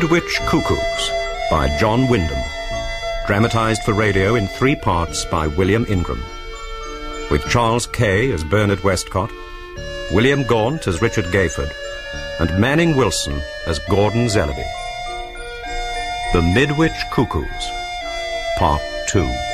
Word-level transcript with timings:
Midwich 0.00 0.40
Cuckoos 0.46 1.10
by 1.50 1.68
John 1.78 2.08
Wyndham. 2.08 2.42
Dramatized 3.26 3.82
for 3.82 3.92
radio 3.92 4.34
in 4.34 4.46
three 4.46 4.74
parts 4.74 5.26
by 5.26 5.46
William 5.46 5.84
Ingram. 5.90 6.24
With 7.30 7.46
Charles 7.50 7.86
Kay 7.86 8.32
as 8.32 8.42
Bernard 8.42 8.82
Westcott, 8.82 9.30
William 10.10 10.42
Gaunt 10.44 10.86
as 10.86 11.02
Richard 11.02 11.26
Gayford, 11.26 11.70
and 12.40 12.58
Manning 12.58 12.96
Wilson 12.96 13.42
as 13.66 13.78
Gordon 13.90 14.24
Zellaby. 14.24 14.66
The 16.32 16.40
Midwich 16.40 16.98
Cuckoos, 17.12 17.70
Part 18.56 18.80
2. 19.08 19.49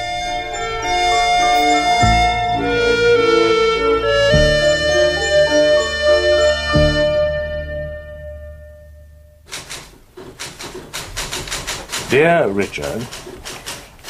Dear 12.16 12.48
Richard, 12.48 13.06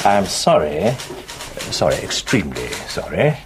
I'm 0.05 0.27
sorry, 0.27 0.93
sorry, 1.73 1.97
extremely 1.97 2.69
sorry, 2.87 3.37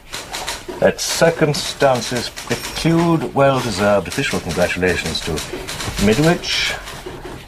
that 0.81 1.01
circumstances 1.01 2.29
preclude 2.29 3.33
well-deserved 3.35 4.07
official 4.07 4.39
congratulations 4.39 5.21
to 5.21 5.33
Midwich 6.05 6.77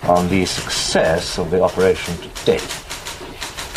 on 0.04 0.26
the 0.30 0.46
success 0.46 1.38
of 1.38 1.50
the 1.50 1.62
operation 1.62 2.16
to 2.16 2.28
date. 2.46 2.84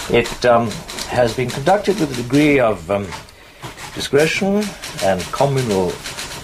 It 0.10 0.46
um, 0.46 0.72
has 1.10 1.36
been 1.36 1.50
conducted 1.50 2.00
with 2.00 2.18
a 2.18 2.24
degree 2.24 2.62
of 2.62 2.90
um, 2.90 3.06
discretion 3.94 4.64
and 5.04 5.22
communal 5.34 5.92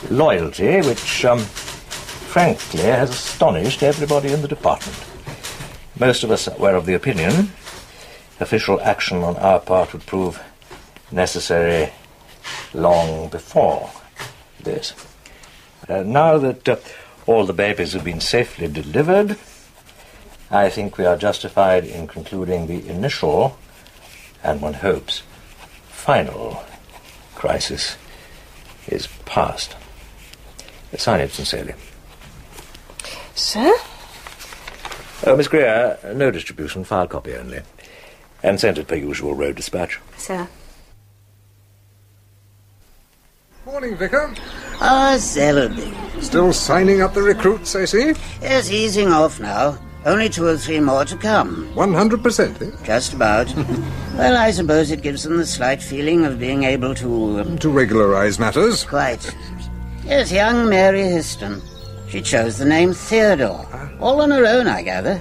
loyalty 0.10 0.82
which, 0.82 1.24
um, 1.24 1.40
frankly, 1.40 2.82
has 2.82 3.12
astonished 3.12 3.82
everybody 3.82 4.34
in 4.34 4.42
the 4.42 4.50
department. 4.50 5.11
Most 6.02 6.24
of 6.24 6.32
us 6.32 6.50
were 6.58 6.74
of 6.74 6.88
the 6.88 6.96
opinion 6.96 7.52
official 8.40 8.82
action 8.82 9.22
on 9.22 9.36
our 9.38 9.60
part 9.60 9.94
would 9.94 10.04
prove 10.08 10.42
necessary 11.12 11.94
long 12.74 13.30
before 13.30 13.88
this. 14.64 14.96
Uh, 15.88 16.02
now 16.02 16.40
that 16.40 16.68
uh, 16.68 16.78
all 17.28 17.46
the 17.46 17.54
babies 17.54 17.94
have 17.94 18.04
been 18.04 18.20
safely 18.20 18.68
delivered, 18.68 19.38
I 20.50 20.72
think 20.72 20.98
we 20.98 21.06
are 21.06 21.18
justified 21.18 21.86
in 21.86 22.08
concluding 22.08 22.66
the 22.66 22.90
initial, 22.90 23.56
and 24.44 24.60
one 24.60 24.74
hopes, 24.74 25.22
final 25.90 26.64
crisis 27.36 27.96
is 28.88 29.06
past. 29.26 29.76
Sign 30.98 31.20
it 31.20 31.32
sincerely. 31.32 31.76
Sir? 33.36 33.72
Oh, 35.26 35.36
Miss 35.36 35.48
Greer, 35.48 35.98
no 36.16 36.32
distribution, 36.32 36.84
file 36.84 37.08
copy 37.08 37.36
only. 37.36 37.62
And 38.44 38.60
sent 38.60 38.78
it 38.80 38.88
per 38.88 38.96
usual 38.96 39.36
road 39.36 39.56
dispatch. 39.56 40.00
Sir. 40.18 40.48
Morning, 43.66 43.96
Vicar. 43.96 44.34
Ah, 44.82 45.14
Zellaby. 45.18 45.94
Still 46.24 46.52
signing 46.52 47.02
up 47.02 47.14
the 47.14 47.22
recruits, 47.22 47.76
I 47.76 47.86
see. 47.86 48.14
Yes, 48.42 48.72
easing 48.72 49.10
off 49.10 49.40
now. 49.40 49.78
Only 50.04 50.30
two 50.30 50.48
or 50.48 50.58
three 50.58 50.80
more 50.80 51.06
to 51.06 51.16
come. 51.16 51.72
100%, 51.76 52.60
eh? 52.62 52.84
Just 52.84 53.14
about. 53.14 53.54
well, 54.18 54.36
I 54.36 54.50
suppose 54.50 54.90
it 54.90 55.04
gives 55.04 55.22
them 55.22 55.38
the 55.38 55.46
slight 55.46 55.80
feeling 55.84 56.26
of 56.26 56.40
being 56.40 56.64
able 56.64 56.96
to. 56.96 57.42
Um, 57.42 57.60
To 57.60 57.70
regularize 57.70 58.40
matters. 58.40 58.84
quite. 58.84 59.30
Yes, 60.04 60.32
young 60.32 60.68
Mary 60.68 61.02
Histon. 61.02 61.62
She 62.12 62.22
chose 62.22 62.58
the 62.58 62.66
name 62.66 62.92
Theodore. 62.92 63.66
All 64.02 64.22
on 64.22 64.32
her 64.32 64.46
own, 64.46 64.68
I 64.68 64.82
gather. 64.82 65.18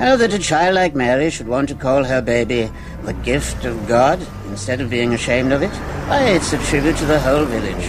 How 0.00 0.16
that 0.16 0.34
a 0.34 0.38
child 0.40 0.74
like 0.74 0.92
Mary 0.96 1.30
should 1.30 1.46
want 1.46 1.68
to 1.68 1.76
call 1.76 2.02
her 2.02 2.20
baby 2.20 2.68
the 3.04 3.12
gift 3.12 3.64
of 3.64 3.86
God 3.86 4.18
instead 4.48 4.80
of 4.80 4.90
being 4.90 5.14
ashamed 5.14 5.52
of 5.52 5.62
it? 5.62 5.70
Why, 6.08 6.22
it's 6.30 6.52
a 6.52 6.58
tribute 6.58 6.96
to 6.96 7.04
the 7.04 7.20
whole 7.20 7.44
village. 7.44 7.84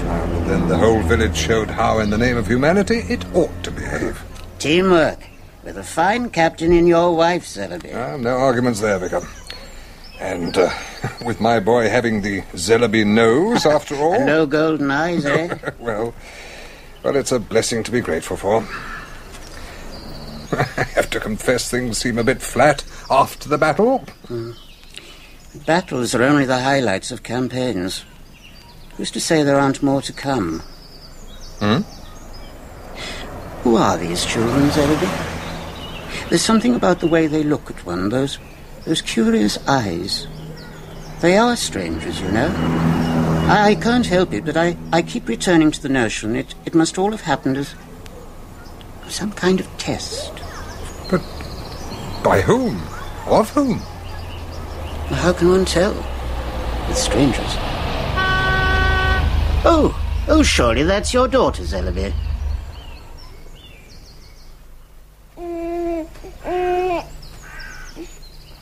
Then 0.47 0.67
the 0.67 0.78
whole 0.78 1.01
village 1.01 1.35
showed 1.35 1.72
how, 1.72 1.97
in 1.97 2.11
the 2.11 2.19
name 2.19 2.38
of 2.38 2.45
humanity, 2.45 2.97
it 3.09 3.25
ought 3.34 3.63
to 3.63 3.72
behave. 3.72 4.23
Teamwork. 4.59 5.19
With 5.63 5.79
a 5.79 5.84
fine 5.84 6.29
captain 6.29 6.72
in 6.72 6.85
your 6.85 7.16
wife, 7.16 7.45
Zellaby. 7.45 7.95
Ah, 7.95 8.16
no 8.17 8.38
arguments 8.38 8.79
there, 8.79 9.00
Vicar. 9.00 9.28
And 10.19 10.55
uh, 10.55 10.69
with 11.25 11.41
my 11.41 11.59
boy 11.59 11.89
having 11.89 12.22
the 12.22 12.41
Zellaby 12.53 13.07
nose, 13.07 13.66
after 13.66 13.95
all. 14.00 14.23
No 14.23 14.45
golden 14.45 14.91
eyes, 14.91 15.25
eh? 15.25 15.57
well, 15.79 16.13
well, 17.05 17.16
it's 17.16 17.31
a 17.31 17.39
blessing 17.39 17.83
to 17.83 17.91
be 17.91 18.01
grateful 18.01 18.35
for. 18.35 18.57
I 20.51 20.83
have 20.95 21.07
to 21.11 21.19
confess 21.19 21.69
things 21.69 21.99
seem 21.99 22.17
a 22.17 22.23
bit 22.23 22.41
flat 22.41 22.83
after 23.11 23.47
the 23.47 23.59
battle. 23.59 24.03
Battles 25.67 26.16
are 26.16 26.23
only 26.23 26.45
the 26.45 26.61
highlights 26.61 27.11
of 27.11 27.21
campaigns. 27.21 28.03
Who's 28.97 29.11
to 29.11 29.19
say 29.19 29.43
there 29.43 29.59
aren't 29.59 29.83
more 29.83 30.01
to 30.01 30.13
come? 30.13 30.61
Hmm? 31.59 31.81
Who 33.61 33.75
are 33.75 33.97
these 33.97 34.25
children, 34.25 34.69
Zellaby? 34.69 36.29
There's 36.29 36.41
something 36.41 36.73
about 36.73 37.01
the 37.01 37.07
way 37.07 37.27
they 37.27 37.43
look 37.43 37.69
at 37.69 37.85
one, 37.85 38.09
those, 38.09 38.39
those 38.85 39.03
curious 39.03 39.59
eyes. 39.67 40.25
They 41.22 41.37
are 41.37 41.55
strangers, 41.55 42.19
you 42.19 42.31
know. 42.31 42.94
I, 43.47 43.69
I 43.69 43.75
can't 43.75 44.07
help 44.07 44.33
it, 44.33 44.44
but 44.44 44.57
I, 44.57 44.75
I 44.91 45.03
keep 45.03 45.28
returning 45.28 45.69
to 45.69 45.79
the 45.79 45.88
notion 45.88 46.35
it, 46.35 46.56
it 46.66 46.73
must 46.73 46.97
all 46.97 47.11
have 47.11 47.22
happened 47.22 47.57
as 47.57 47.75
some 49.07 49.31
kind 49.33 49.59
of 49.59 49.67
test. 49.78 50.31
But 51.11 51.22
by 52.23 52.41
whom? 52.41 52.81
Of 53.28 53.51
whom? 53.51 53.79
Well, 55.11 55.19
How 55.19 55.31
can 55.34 55.50
one 55.50 55.66
tell? 55.66 55.94
With 56.88 56.97
strangers. 56.97 57.55
Oh, 59.67 59.95
oh, 60.28 60.41
surely 60.41 60.81
that's 60.81 61.13
your 61.13 61.28
daughter, 61.28 61.61
Zellaby. 61.61 62.13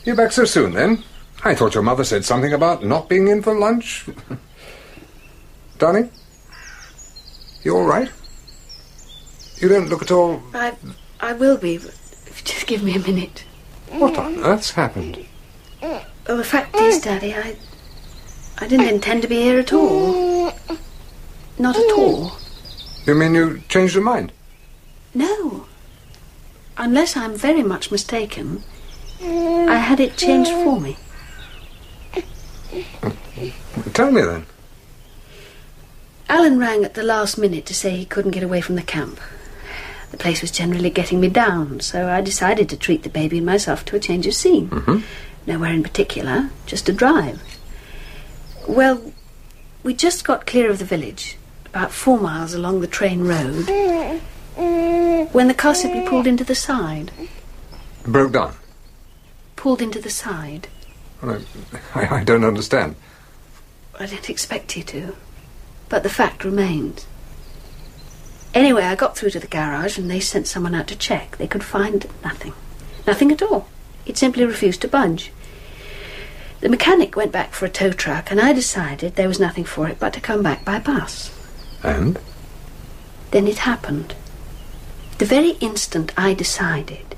You're 0.04 0.18
back 0.18 0.34
so 0.34 0.44
soon, 0.44 0.74
then? 0.74 1.02
I 1.46 1.56
thought 1.56 1.74
your 1.74 1.84
mother 1.84 2.04
said 2.04 2.26
something 2.26 2.52
about 2.52 2.84
not 2.84 3.08
being 3.08 3.30
in 3.30 3.42
for 3.42 3.58
lunch. 3.58 4.08
Darling? 5.84 6.10
You 7.64 7.76
all 7.76 7.84
right? 7.84 8.10
You 9.58 9.68
don't 9.68 9.90
look 9.90 10.02
at 10.02 10.12
all. 10.12 10.42
I, 10.54 10.72
I 11.20 11.34
will 11.34 11.58
be, 11.58 11.78
but 11.78 11.90
if 12.26 12.40
you 12.40 12.46
just 12.46 12.68
give 12.68 12.84
me 12.84 12.96
a 12.96 13.00
minute. 13.00 13.44
What 13.90 14.18
on 14.18 14.40
earth's 14.46 14.72
happened? 14.72 15.26
Well, 15.82 16.38
the 16.38 16.46
fact 16.46 16.74
is, 16.78 17.02
Daddy, 17.02 17.34
I, 17.34 17.58
I 18.60 18.68
didn't 18.70 18.88
intend 18.88 19.24
to 19.24 19.28
be 19.28 19.42
here 19.42 19.60
at 19.60 19.74
all. 19.74 20.54
Not 21.60 21.76
at 21.76 21.92
all. 21.98 22.32
You 23.06 23.16
mean 23.16 23.36
you 23.36 23.62
changed 23.68 23.94
your 23.94 24.06
mind? 24.06 24.32
No. 25.14 25.66
Unless 26.78 27.18
I'm 27.18 27.36
very 27.36 27.62
much 27.62 27.92
mistaken, 27.92 28.64
I 29.22 29.76
had 29.76 30.00
it 30.00 30.16
changed 30.16 30.52
for 30.52 30.80
me. 30.80 30.96
Tell 33.94 34.14
me 34.14 34.22
then. 34.22 34.46
Alan 36.34 36.58
rang 36.58 36.84
at 36.84 36.96
the 36.96 37.04
last 37.04 37.38
minute 37.38 37.64
to 37.68 37.76
say 37.76 37.92
he 37.92 38.06
couldn't 38.06 38.32
get 38.32 38.42
away 38.42 38.60
from 38.60 38.74
the 38.74 38.82
camp. 38.82 39.20
The 40.10 40.18
place 40.18 40.42
was 40.42 40.50
generally 40.50 40.90
getting 40.90 41.20
me 41.20 41.30
down, 41.30 41.80
so 41.80 42.10
I 42.10 42.22
decided 42.22 42.70
to 42.70 42.76
treat 42.76 43.04
the 43.04 43.10
baby 43.10 43.38
and 43.38 43.46
myself 43.46 43.86
to 43.86 43.96
a 43.96 44.00
change 44.00 44.26
of 44.26 44.34
scene. 44.34 44.68
Mm-hmm. 44.68 45.06
Nowhere 45.46 45.72
in 45.72 45.84
particular, 45.84 46.50
just 46.66 46.90
a 46.90 46.92
drive. 46.92 47.40
Well, 48.68 49.14
we 49.84 49.94
just 49.94 50.26
got 50.26 50.48
clear 50.48 50.72
of 50.72 50.80
the 50.80 50.86
village, 50.86 51.38
about 51.68 51.92
four 51.92 52.20
miles 52.20 52.56
along 52.56 52.82
the 52.82 52.88
Trayne 52.88 53.28
road, 53.28 53.70
when 55.34 55.48
the 55.48 55.54
car 55.54 55.76
simply 55.76 56.02
pulled 56.10 56.26
into 56.26 56.44
the 56.44 56.56
side. 56.56 57.12
Broke 58.08 58.32
down. 58.32 58.56
Pulled 59.56 59.84
into 59.84 60.02
the 60.02 60.10
side. 60.10 60.68
Well, 61.22 61.44
I, 61.94 62.00
I, 62.00 62.16
I 62.22 62.24
don't 62.24 62.44
understand. 62.44 62.96
I 64.00 64.08
didn't 64.08 64.32
expect 64.32 64.76
you 64.76 64.82
to. 64.82 65.16
But 65.94 66.02
the 66.02 66.10
fact 66.10 66.44
remains. 66.44 67.06
Anyway, 68.56 68.82
I 68.82 68.96
got 68.96 69.16
through 69.16 69.30
to 69.30 69.40
the 69.40 69.46
garage 69.46 69.96
and 69.96 70.10
they 70.10 70.20
sent 70.20 70.48
someone 70.48 70.74
out 70.74 70.88
to 70.88 70.96
check. 70.96 71.38
They 71.38 71.46
could 71.46 71.64
find 71.64 72.08
nothing. 72.24 72.54
Nothing 73.06 73.32
at 73.32 73.44
all. 73.44 73.68
It 74.04 74.18
simply 74.18 74.44
refused 74.44 74.82
to 74.82 74.88
budge. 74.88 75.32
The 76.62 76.70
mechanic 76.70 77.16
went 77.16 77.32
back 77.32 77.54
for 77.54 77.68
a 77.68 77.70
tow 77.70 77.92
truck 77.92 78.32
and 78.32 78.42
I 78.42 78.54
decided 78.54 79.14
there 79.14 79.28
was 79.28 79.40
nothing 79.40 79.66
for 79.66 79.88
it 79.88 80.00
but 80.00 80.14
to 80.14 80.20
come 80.20 80.42
back 80.42 80.66
by 80.66 80.80
bus. 80.80 81.30
And? 81.84 82.18
Then 83.30 83.46
it 83.46 83.60
happened. 83.60 84.16
The 85.20 85.26
very 85.26 85.52
instant 85.60 86.12
I 86.18 86.34
decided, 86.34 87.16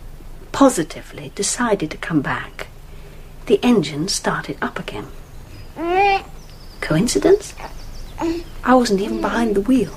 positively 0.51 1.31
decided 1.33 1.91
to 1.91 1.97
come 1.97 2.19
back, 2.19 2.67
the 3.45 3.61
engine 3.63 4.09
started 4.09 4.57
up 4.61 4.77
again. 4.79 5.07
Mm. 5.77 6.25
Coincidence? 6.81 7.55
I 8.19 8.73
wasn't 8.73 9.01
even 9.01 9.21
behind 9.21 9.55
the 9.55 9.61
wheel. 9.61 9.93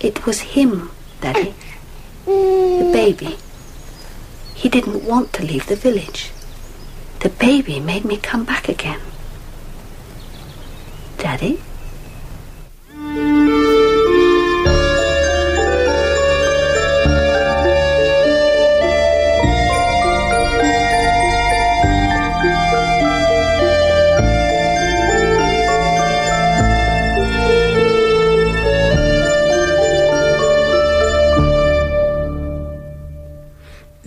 It 0.00 0.24
was 0.24 0.40
him, 0.40 0.90
Daddy. 1.20 1.54
The 2.24 2.90
baby. 2.92 3.36
He 4.54 4.68
didn't 4.68 5.04
want 5.04 5.32
to 5.34 5.44
leave 5.44 5.66
the 5.66 5.76
village. 5.76 6.30
The 7.20 7.28
baby 7.28 7.80
made 7.80 8.04
me 8.04 8.16
come 8.16 8.44
back 8.44 8.68
again. 8.68 9.00
Daddy? 11.16 11.60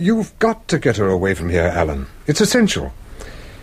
You've 0.02 0.36
got 0.40 0.66
to 0.68 0.80
get 0.80 0.96
her 0.96 1.06
away 1.08 1.34
from 1.34 1.48
here, 1.48 1.62
Alan. 1.72 2.06
It's 2.26 2.40
essential. 2.40 2.92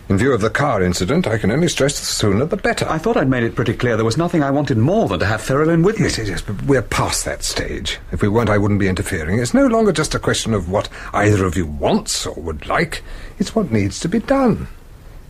In 0.07 0.17
view 0.17 0.31
of 0.33 0.39
the 0.39 0.49
car 0.49 0.81
incident, 0.81 1.27
I 1.27 1.37
can 1.37 1.51
only 1.51 1.67
stress 1.67 1.99
the 1.99 2.05
sooner 2.05 2.45
the 2.45 2.55
better. 2.55 2.87
I 2.89 2.97
thought 2.97 3.17
I'd 3.17 3.27
made 3.29 3.43
it 3.43 3.55
pretty 3.55 3.73
clear 3.73 3.97
there 3.97 4.05
was 4.05 4.17
nothing 4.17 4.41
I 4.41 4.49
wanted 4.49 4.77
more 4.77 5.09
than 5.09 5.19
to 5.19 5.25
have 5.25 5.41
Ferrelyn 5.41 5.83
with 5.83 5.97
me. 5.99 6.05
Yes, 6.05 6.17
yes, 6.17 6.29
yes, 6.29 6.41
but 6.41 6.61
we're 6.63 6.81
past 6.81 7.25
that 7.25 7.43
stage. 7.43 7.99
If 8.13 8.21
we 8.21 8.29
weren't, 8.29 8.49
I 8.49 8.57
wouldn't 8.57 8.79
be 8.79 8.87
interfering. 8.87 9.37
It's 9.39 9.53
no 9.53 9.67
longer 9.67 9.91
just 9.91 10.15
a 10.15 10.19
question 10.19 10.53
of 10.53 10.69
what 10.71 10.87
either 11.13 11.43
of 11.45 11.57
you 11.57 11.67
wants 11.67 12.25
or 12.25 12.33
would 12.41 12.65
like. 12.67 13.03
It's 13.37 13.53
what 13.53 13.69
needs 13.71 13.99
to 13.99 14.07
be 14.07 14.19
done. 14.19 14.67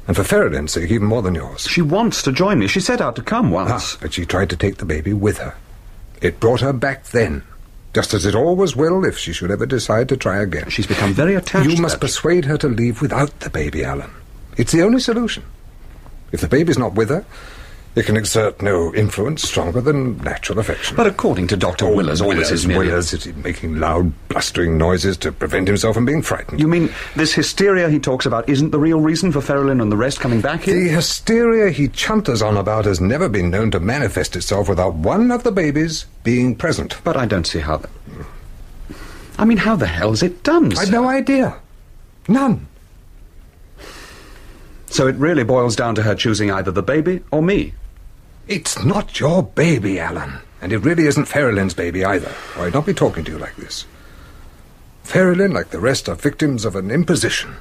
And 0.08 0.16
for 0.16 0.24
Ferrelyn's 0.24 0.74
sake, 0.74 0.92
even 0.92 1.08
more 1.08 1.24
than 1.24 1.36
yours. 1.36 1.68
She 1.68 1.82
wants 1.82 2.22
to 2.22 2.32
join 2.32 2.60
me. 2.60 2.68
She 2.68 2.80
set 2.82 3.02
out 3.02 3.16
to 3.16 3.24
come 3.24 3.48
Ah, 3.48 3.66
once. 3.66 3.96
but 3.98 4.14
she 4.14 4.26
tried 4.28 4.52
to 4.52 4.56
take 4.58 4.78
the 4.78 4.86
baby 4.86 5.12
with 5.14 5.40
her. 5.40 5.56
It 6.22 6.40
brought 6.40 6.62
her 6.62 6.72
back 6.74 7.06
then. 7.08 7.42
Just 7.94 8.14
as 8.14 8.26
it 8.26 8.36
always 8.36 8.76
will 8.76 9.04
if 9.04 9.18
she 9.18 9.34
should 9.34 9.50
ever 9.50 9.66
decide 9.66 10.10
to 10.10 10.18
try 10.18 10.38
again. 10.42 10.70
She's 10.70 10.86
become 10.88 11.14
very 11.14 11.36
attached. 11.36 11.70
You 11.70 11.82
must 11.82 12.00
persuade 12.00 12.46
her 12.46 12.58
to 12.58 12.68
leave 12.68 13.02
without 13.02 13.40
the 13.40 13.50
baby, 13.50 13.84
Alan. 13.84 14.12
It's 14.58 14.72
the 14.72 14.84
only 14.84 15.00
solution. 15.00 15.44
If 16.32 16.42
the 16.42 16.48
baby's 16.48 16.78
not 16.78 16.94
with 16.94 17.10
her, 17.10 17.26
it 18.00 18.06
can 18.06 18.16
exert 18.16 18.62
no 18.62 18.94
influence 18.96 19.44
stronger 19.44 19.82
than 19.82 20.18
natural 20.20 20.58
affection. 20.58 20.96
But 20.96 21.06
according 21.06 21.48
to 21.48 21.58
Dr. 21.58 21.86
Oh, 21.86 21.96
Willers, 21.96 22.22
all 22.22 22.34
this 22.34 22.50
is 22.50 22.66
merely... 22.66 22.88
Willers 22.88 23.14
is 23.14 23.28
making 23.36 23.78
loud, 23.78 24.14
blustering 24.30 24.78
noises 24.78 25.18
to 25.18 25.34
prevent 25.34 25.68
himself 25.68 25.96
from 25.96 26.06
being 26.06 26.22
frightened. 26.22 26.62
You 26.62 26.68
mean 26.70 26.90
this 27.18 27.34
hysteria 27.34 27.90
he 27.90 28.00
talks 28.00 28.26
about 28.26 28.48
isn't 28.48 28.72
the 28.72 28.80
real 28.80 29.02
reason 29.02 29.34
for 29.34 29.42
Ferrelyn 29.42 29.82
and 29.82 29.92
the 29.92 29.98
rest 29.98 30.22
coming 30.22 30.40
back 30.40 30.62
here? 30.62 30.76
The 30.76 30.88
hysteria 30.88 31.72
he 31.72 31.90
chunters 31.90 32.42
on 32.42 32.56
about 32.56 32.86
has 32.86 33.02
never 33.02 33.28
been 33.28 33.50
known 33.50 33.70
to 33.72 33.82
manifest 33.82 34.38
itself 34.38 34.70
without 34.70 34.94
one 34.94 35.30
of 35.30 35.44
the 35.44 35.52
babies 35.52 36.06
being 36.24 36.56
present. 36.56 36.98
But 37.04 37.18
I 37.18 37.26
don't 37.26 37.46
see 37.46 37.60
how 37.60 37.78
that... 37.78 37.90
I 39.38 39.44
mean, 39.44 39.58
how 39.58 39.76
the 39.76 39.88
hell's 39.88 40.24
it 40.24 40.44
done, 40.44 40.78
I've 40.78 40.92
no 40.92 41.08
idea. 41.08 41.60
None. 42.30 42.66
So 44.88 45.08
it 45.08 45.16
really 45.16 45.44
boils 45.44 45.76
down 45.76 45.96
to 45.96 46.04
her 46.04 46.16
choosing 46.16 46.50
either 46.50 46.72
the 46.72 46.82
baby 46.82 47.22
or 47.32 47.42
me. 47.42 47.74
It's 48.50 48.84
not 48.84 49.20
your 49.20 49.44
baby, 49.44 50.00
Alan. 50.00 50.40
And 50.60 50.74
it 50.74 50.80
really 50.80 51.06
isn't 51.06 51.26
Ferrelyn's 51.28 51.76
baby 51.76 52.04
either, 52.04 52.34
or 52.58 52.66
I'd 52.66 52.74
not 52.74 52.88
be 52.88 52.96
talking 52.96 53.24
to 53.24 53.32
you 53.32 53.38
like 53.38 53.56
this. 53.56 53.86
Ferrelyn, 55.06 55.54
like 55.54 55.70
the 55.70 55.80
rest, 55.80 56.10
are 56.10 56.16
victims 56.16 56.66
of 56.66 56.76
an 56.76 56.90
imposition. 56.90 57.58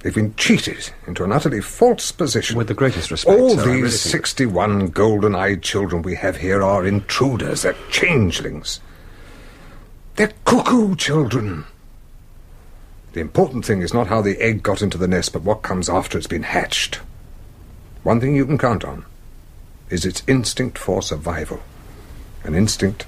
They've 0.00 0.14
been 0.14 0.34
cheated 0.36 0.90
into 1.06 1.24
an 1.24 1.32
utterly 1.32 1.62
false 1.62 2.12
position. 2.12 2.58
With 2.58 2.68
the 2.68 2.74
greatest 2.74 3.10
respect, 3.10 3.40
All 3.40 3.50
sir, 3.50 3.56
these 3.56 3.66
really 3.66 3.80
think- 3.88 3.92
61 4.26 4.88
golden-eyed 4.88 5.62
children 5.62 6.02
we 6.02 6.16
have 6.16 6.36
here 6.36 6.62
are 6.62 6.84
intruders. 6.84 7.62
They're 7.62 7.74
changelings. 7.90 8.80
They're 10.16 10.32
cuckoo 10.44 10.96
children. 10.96 11.64
The 13.14 13.20
important 13.20 13.64
thing 13.64 13.80
is 13.80 13.94
not 13.94 14.08
how 14.08 14.20
the 14.20 14.38
egg 14.38 14.62
got 14.62 14.82
into 14.82 14.98
the 14.98 15.08
nest, 15.08 15.32
but 15.32 15.42
what 15.42 15.62
comes 15.62 15.88
after 15.88 16.18
it's 16.18 16.26
been 16.26 16.42
hatched. 16.42 17.00
One 18.02 18.20
thing 18.20 18.36
you 18.36 18.44
can 18.44 18.58
count 18.58 18.84
on 18.84 19.06
is 19.90 20.04
its 20.04 20.22
instinct 20.26 20.78
for 20.78 21.02
survival. 21.02 21.60
An 22.44 22.54
instinct 22.54 23.06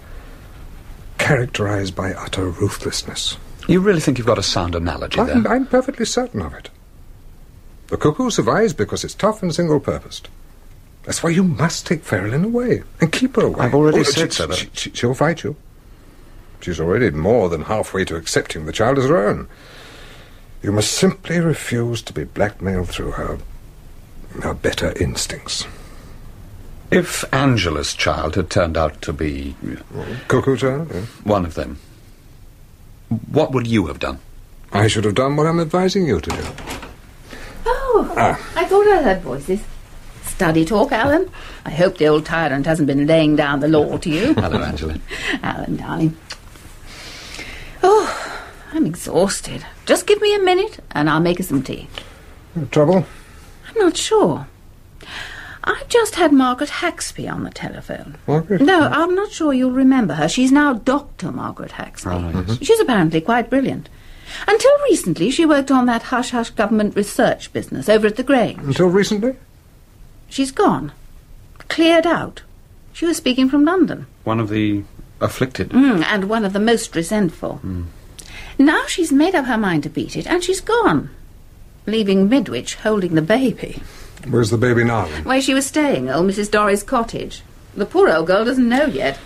characterized 1.18 1.94
by 1.94 2.12
utter 2.12 2.46
ruthlessness. 2.48 3.36
You 3.68 3.80
really 3.80 4.00
think 4.00 4.18
you've 4.18 4.26
got 4.26 4.38
a 4.38 4.42
sound 4.42 4.74
analogy 4.74 5.20
I'm, 5.20 5.42
there? 5.42 5.52
I'm 5.52 5.66
perfectly 5.66 6.04
certain 6.04 6.40
of 6.42 6.54
it. 6.54 6.70
The 7.88 7.96
cuckoo 7.96 8.30
survives 8.30 8.72
because 8.72 9.04
it's 9.04 9.14
tough 9.14 9.42
and 9.42 9.54
single-purposed. 9.54 10.28
That's 11.04 11.22
why 11.22 11.30
you 11.30 11.44
must 11.44 11.86
take 11.86 12.04
Ferrelyn 12.04 12.44
away 12.44 12.82
and 13.00 13.12
keep 13.12 13.36
her 13.36 13.42
away. 13.46 13.60
I've 13.60 13.74
already 13.74 14.00
Oh, 14.00 14.02
said 14.02 14.32
she- 14.32 14.36
so, 14.36 14.50
she- 14.52 14.70
she- 14.72 14.90
she'll 14.92 15.14
fight 15.14 15.44
you. 15.44 15.56
She's 16.60 16.80
already 16.80 17.10
more 17.10 17.48
than 17.48 17.62
halfway 17.62 18.04
to 18.06 18.16
accepting 18.16 18.66
the 18.66 18.72
child 18.72 18.98
as 18.98 19.06
her 19.06 19.28
own. 19.28 19.46
You 20.62 20.72
must 20.72 20.90
simply 20.92 21.38
refuse 21.38 22.02
to 22.02 22.12
be 22.12 22.24
blackmailed 22.24 22.88
through 22.88 23.12
her, 23.12 23.38
her 24.42 24.54
better 24.54 24.92
instincts. 25.00 25.64
If 26.90 27.24
Angela's 27.32 27.94
child 27.94 28.36
had 28.36 28.48
turned 28.50 28.76
out 28.76 29.02
to 29.02 29.12
be 29.12 29.54
Cuckoo 30.28 30.56
child? 30.56 30.90
yeah. 30.94 31.00
one 31.24 31.44
of 31.44 31.54
them, 31.54 31.78
what 33.30 33.52
would 33.52 33.66
you 33.66 33.86
have 33.86 33.98
done? 33.98 34.18
I 34.72 34.86
should 34.88 35.04
have 35.04 35.14
done 35.14 35.36
what 35.36 35.46
I'm 35.46 35.60
advising 35.60 36.06
you 36.06 36.20
to 36.20 36.30
do. 36.30 36.44
Oh, 37.66 38.12
Ah. 38.16 38.38
I 38.56 38.64
thought 38.66 38.86
I 38.86 39.02
heard 39.02 39.22
voices. 39.22 39.60
Study 40.24 40.64
talk, 40.64 40.92
Alan. 40.92 41.30
I 41.64 41.70
hope 41.70 41.98
the 41.98 42.06
old 42.08 42.26
tyrant 42.26 42.66
hasn't 42.66 42.86
been 42.86 43.06
laying 43.06 43.36
down 43.36 43.60
the 43.60 43.68
law 43.68 43.96
to 43.96 44.10
you. 44.10 44.34
Hello, 44.38 44.62
Angela. 44.62 44.96
Alan, 45.42 45.76
darling. 45.76 46.16
Oh, 47.82 48.42
I'm 48.72 48.84
exhausted. 48.86 49.64
Just 49.86 50.06
give 50.06 50.20
me 50.20 50.34
a 50.34 50.38
minute 50.40 50.78
and 50.92 51.08
I'll 51.08 51.20
make 51.20 51.40
us 51.40 51.48
some 51.48 51.62
tea. 51.62 51.88
Trouble? 52.70 53.06
I'm 53.68 53.78
not 53.78 53.96
sure. 53.96 54.46
I've 55.66 55.88
just 55.88 56.14
had 56.14 56.32
Margaret 56.32 56.70
Haxby 56.70 57.30
on 57.30 57.42
the 57.42 57.50
telephone. 57.50 58.16
Margaret? 58.26 58.60
No, 58.62 58.82
I'm 58.82 59.14
not 59.16 59.32
sure 59.32 59.52
you'll 59.52 59.72
remember 59.72 60.14
her. 60.14 60.28
She's 60.28 60.52
now 60.52 60.74
Dr. 60.74 61.32
Margaret 61.32 61.72
Haxby. 61.72 62.12
Oh, 62.14 62.20
yes. 62.20 62.36
Mm-hmm. 62.36 62.64
She's 62.64 62.80
apparently 62.80 63.20
quite 63.20 63.50
brilliant. 63.50 63.88
Until 64.46 64.70
recently, 64.84 65.30
she 65.30 65.44
worked 65.44 65.70
on 65.70 65.86
that 65.86 66.04
hush 66.04 66.30
hush 66.30 66.50
government 66.50 66.94
research 66.94 67.52
business 67.52 67.88
over 67.88 68.06
at 68.06 68.16
the 68.16 68.22
Grange. 68.22 68.60
Until 68.60 68.88
recently? 68.88 69.36
She's 70.28 70.52
gone. 70.52 70.92
Cleared 71.68 72.06
out. 72.06 72.42
She 72.92 73.04
was 73.06 73.16
speaking 73.16 73.48
from 73.48 73.64
London. 73.64 74.06
One 74.24 74.40
of 74.40 74.48
the 74.48 74.84
afflicted. 75.20 75.70
Mm, 75.70 76.04
and 76.04 76.28
one 76.28 76.44
of 76.44 76.52
the 76.52 76.60
most 76.60 76.94
resentful. 76.94 77.60
Mm. 77.64 77.86
Now 78.58 78.86
she's 78.86 79.12
made 79.12 79.34
up 79.34 79.46
her 79.46 79.58
mind 79.58 79.82
to 79.82 79.90
beat 79.90 80.16
it, 80.16 80.26
and 80.26 80.42
she's 80.42 80.60
gone. 80.60 81.10
Leaving 81.86 82.28
Midwich 82.28 82.76
holding 82.76 83.14
the 83.14 83.22
baby. 83.22 83.82
Where's 84.28 84.50
the 84.50 84.58
baby 84.58 84.84
now? 84.84 85.06
then? 85.06 85.24
Where 85.24 85.40
she 85.40 85.54
was 85.54 85.66
staying, 85.66 86.10
old 86.10 86.28
Mrs. 86.30 86.50
Dorry's 86.50 86.82
cottage. 86.82 87.42
The 87.76 87.86
poor 87.86 88.08
old 88.10 88.26
girl 88.26 88.44
doesn't 88.44 88.68
know 88.68 88.86
yet. 88.86 89.18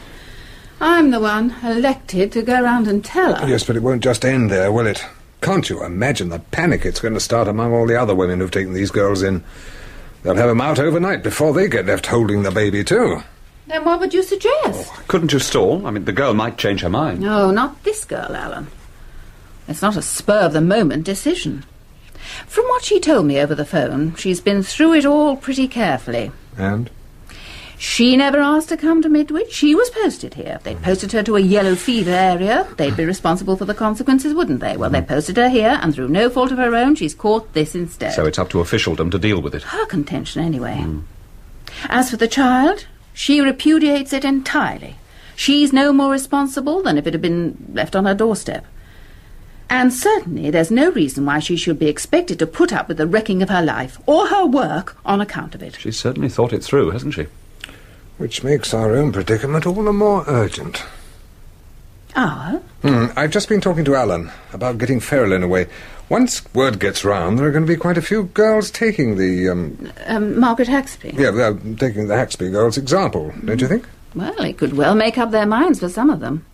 I'm 0.80 1.10
the 1.10 1.20
one 1.20 1.54
elected 1.62 2.32
to 2.32 2.42
go 2.42 2.60
round 2.62 2.88
and 2.88 3.04
tell 3.04 3.34
her. 3.34 3.48
Yes, 3.48 3.64
but 3.64 3.76
it 3.76 3.82
won't 3.82 4.02
just 4.02 4.24
end 4.24 4.50
there, 4.50 4.72
will 4.72 4.86
it? 4.86 5.04
Can't 5.40 5.68
you 5.70 5.84
imagine 5.84 6.28
the 6.28 6.38
panic 6.38 6.84
it's 6.84 7.00
going 7.00 7.14
to 7.14 7.20
start 7.20 7.48
among 7.48 7.72
all 7.72 7.86
the 7.86 8.00
other 8.00 8.14
women 8.14 8.40
who've 8.40 8.50
taken 8.50 8.72
these 8.72 8.90
girls 8.90 9.22
in? 9.22 9.42
They'll 10.22 10.34
have 10.36 10.48
them 10.48 10.60
out 10.60 10.78
overnight 10.78 11.22
before 11.22 11.52
they 11.54 11.68
get 11.68 11.86
left 11.86 12.06
holding 12.06 12.42
the 12.42 12.50
baby, 12.50 12.84
too. 12.84 13.22
Then 13.66 13.84
what 13.84 14.00
would 14.00 14.12
you 14.12 14.22
suggest? 14.22 14.90
Oh, 14.90 15.02
couldn't 15.08 15.32
you 15.32 15.38
stall? 15.38 15.86
I 15.86 15.90
mean, 15.90 16.04
the 16.04 16.12
girl 16.12 16.34
might 16.34 16.58
change 16.58 16.80
her 16.80 16.90
mind. 16.90 17.20
No, 17.20 17.50
not 17.50 17.82
this 17.84 18.04
girl, 18.04 18.34
Alan. 18.34 18.66
It's 19.68 19.82
not 19.82 19.96
a 19.96 20.02
spur 20.02 20.40
of 20.40 20.52
the 20.52 20.60
moment 20.60 21.04
decision. 21.04 21.64
From 22.46 22.64
what 22.66 22.84
she 22.84 23.00
told 23.00 23.26
me 23.26 23.38
over 23.38 23.54
the 23.54 23.64
phone, 23.64 24.14
she's 24.16 24.40
been 24.40 24.62
through 24.62 24.94
it 24.94 25.06
all 25.06 25.36
pretty 25.36 25.68
carefully. 25.68 26.32
And? 26.56 26.90
She 27.78 28.14
never 28.14 28.40
asked 28.40 28.68
to 28.68 28.76
come 28.76 29.00
to 29.00 29.08
Midwich. 29.08 29.52
She 29.52 29.74
was 29.74 29.88
posted 29.88 30.34
here. 30.34 30.60
They'd 30.62 30.82
posted 30.82 31.12
her 31.12 31.22
to 31.22 31.36
a 31.36 31.40
yellow 31.40 31.74
fever 31.74 32.10
area. 32.10 32.68
They'd 32.76 32.96
be 32.96 33.06
responsible 33.06 33.56
for 33.56 33.64
the 33.64 33.72
consequences, 33.72 34.34
wouldn't 34.34 34.60
they? 34.60 34.76
Well, 34.76 34.90
they 34.90 35.00
posted 35.00 35.38
her 35.38 35.48
here, 35.48 35.78
and 35.80 35.94
through 35.94 36.08
no 36.08 36.28
fault 36.28 36.52
of 36.52 36.58
her 36.58 36.76
own, 36.76 36.94
she's 36.94 37.14
caught 37.14 37.54
this 37.54 37.74
instead. 37.74 38.12
So 38.12 38.26
it's 38.26 38.38
up 38.38 38.50
to 38.50 38.60
officialdom 38.60 39.10
to 39.12 39.18
deal 39.18 39.40
with 39.40 39.54
it. 39.54 39.62
her 39.62 39.86
contention, 39.86 40.42
anyway. 40.42 40.76
Hmm. 40.76 41.00
As 41.84 42.10
for 42.10 42.18
the 42.18 42.28
child, 42.28 42.86
she 43.14 43.40
repudiates 43.40 44.12
it 44.12 44.26
entirely. 44.26 44.96
She's 45.34 45.72
no 45.72 45.90
more 45.90 46.10
responsible 46.12 46.82
than 46.82 46.98
if 46.98 47.06
it 47.06 47.14
had 47.14 47.22
been 47.22 47.70
left 47.72 47.96
on 47.96 48.04
her 48.04 48.14
doorstep. 48.14 48.66
And 49.72 49.92
certainly 49.92 50.50
there's 50.50 50.72
no 50.72 50.90
reason 50.90 51.24
why 51.24 51.38
she 51.38 51.56
should 51.56 51.78
be 51.78 51.86
expected 51.88 52.38
to 52.40 52.46
put 52.46 52.72
up 52.72 52.88
with 52.88 52.96
the 52.96 53.06
wrecking 53.06 53.40
of 53.40 53.48
her 53.48 53.62
life 53.62 53.98
or 54.04 54.26
her 54.26 54.44
work 54.44 54.96
on 55.04 55.20
account 55.20 55.54
of 55.54 55.62
it. 55.62 55.76
She's 55.76 55.96
certainly 55.96 56.28
thought 56.28 56.52
it 56.52 56.64
through, 56.64 56.90
hasn't 56.90 57.14
she? 57.14 57.28
Which 58.18 58.42
makes 58.42 58.74
our 58.74 58.94
own 58.96 59.12
predicament 59.12 59.66
all 59.66 59.82
the 59.84 59.92
more 59.92 60.24
urgent. 60.26 60.82
Ah, 62.16 62.58
Hmm, 62.82 63.06
I've 63.16 63.30
just 63.30 63.48
been 63.48 63.60
talking 63.60 63.84
to 63.84 63.94
Alan 63.94 64.30
about 64.52 64.78
getting 64.78 64.98
Ferrelyn 65.00 65.44
away. 65.44 65.68
Once 66.08 66.42
word 66.52 66.80
gets 66.80 67.04
round, 67.04 67.38
there 67.38 67.46
are 67.46 67.52
going 67.52 67.64
to 67.64 67.72
be 67.72 67.76
quite 67.76 67.96
a 67.96 68.02
few 68.02 68.24
girls 68.24 68.70
taking 68.70 69.16
the, 69.16 69.48
um, 69.48 69.92
um, 70.06 70.38
Margaret 70.40 70.66
Haxby. 70.66 71.12
yeah, 71.16 71.28
uh, 71.28 71.52
taking 71.78 72.08
the 72.08 72.14
Haxby 72.14 72.50
girls' 72.50 72.76
example, 72.76 73.32
don't 73.44 73.60
you 73.60 73.68
think? 73.68 73.86
Well, 74.16 74.40
it 74.42 74.58
could 74.58 74.72
well 74.72 74.96
make 74.96 75.18
up 75.18 75.30
their 75.30 75.46
minds 75.46 75.78
for 75.78 75.88
some 75.88 76.10
of 76.10 76.18
them. 76.18 76.44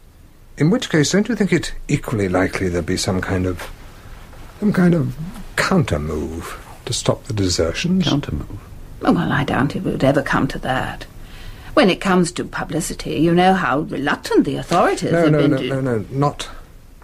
In 0.58 0.70
which 0.70 0.88
case, 0.90 1.12
don't 1.12 1.28
you 1.28 1.36
think 1.36 1.52
it 1.52 1.74
equally 1.88 2.28
likely 2.28 2.68
there'd 2.68 2.86
be 2.86 2.96
some 2.96 3.20
kind 3.20 3.46
of 3.46 3.70
some 4.60 4.72
kind 4.72 4.94
of 4.94 5.16
counter 5.56 5.98
move 5.98 6.58
to 6.86 6.92
stop 6.92 7.24
the 7.24 7.34
desertions? 7.34 8.04
Counter 8.04 8.32
move. 8.34 8.60
Oh, 9.02 9.12
well, 9.12 9.30
I 9.30 9.44
doubt 9.44 9.76
if 9.76 9.84
it 9.86 9.90
would 9.90 10.04
ever 10.04 10.22
come 10.22 10.48
to 10.48 10.58
that. 10.60 11.04
When 11.74 11.90
it 11.90 12.00
comes 12.00 12.32
to 12.32 12.44
publicity, 12.44 13.16
you 13.20 13.34
know 13.34 13.52
how 13.52 13.80
reluctant 13.80 14.46
the 14.46 14.56
authorities 14.56 15.12
No, 15.12 15.24
have 15.24 15.32
no, 15.32 15.38
been 15.38 15.50
no, 15.50 15.56
to... 15.58 15.68
no, 15.68 15.80
no, 15.80 16.04
not 16.10 16.48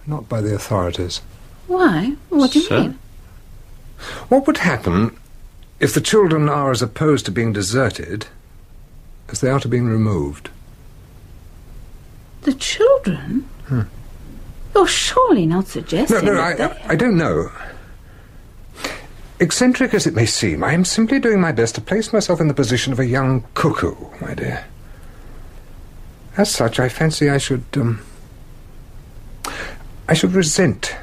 not 0.06 0.28
by 0.28 0.40
the 0.40 0.54
authorities. 0.54 1.20
Why? 1.66 2.16
What 2.30 2.52
do 2.52 2.58
you 2.60 2.64
Sir? 2.64 2.80
mean? 2.80 2.98
What 4.28 4.46
would 4.46 4.58
happen 4.58 5.16
if 5.78 5.92
the 5.94 6.00
children 6.00 6.48
are 6.48 6.70
as 6.70 6.80
opposed 6.82 7.26
to 7.26 7.30
being 7.30 7.52
deserted 7.52 8.26
as 9.28 9.40
they 9.40 9.50
are 9.50 9.60
to 9.60 9.68
being 9.68 9.86
removed? 9.86 10.48
The 12.42 12.54
children? 12.54 13.48
You're 14.74 14.86
surely 14.86 15.46
not 15.46 15.68
suggesting 15.68 16.24
no, 16.24 16.34
that 16.34 16.60
I. 16.86 16.92
I, 16.92 16.96
don't 16.96 17.16
know. 17.16 17.50
Eccentric 19.38 19.92
as 19.92 20.06
it 20.06 20.14
may 20.14 20.26
seem, 20.26 20.64
I 20.64 20.72
am 20.72 20.84
simply 20.84 21.18
doing 21.18 21.40
my 21.40 21.52
best 21.52 21.74
to 21.74 21.80
place 21.80 22.12
myself 22.12 22.40
in 22.40 22.48
the 22.48 22.54
position 22.54 22.92
of 22.92 22.98
a 22.98 23.06
young 23.06 23.44
cuckoo, 23.54 23.94
my 24.20 24.34
dear. 24.34 24.64
As 26.36 26.50
such, 26.50 26.80
I 26.80 26.88
fancy 26.88 27.28
I 27.28 27.38
should, 27.38 27.64
um, 27.74 28.00
I 30.08 30.14
should 30.14 30.32
resent 30.32 30.96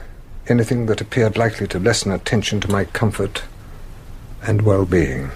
anything 0.48 0.88
that 0.88 1.02
appeared 1.02 1.38
likely 1.38 1.68
to 1.68 1.80
lessen 1.80 2.12
attention 2.12 2.60
to 2.62 2.72
my 2.72 2.86
comfort 2.86 3.44
and 4.42 4.64
well-being. 4.64 5.30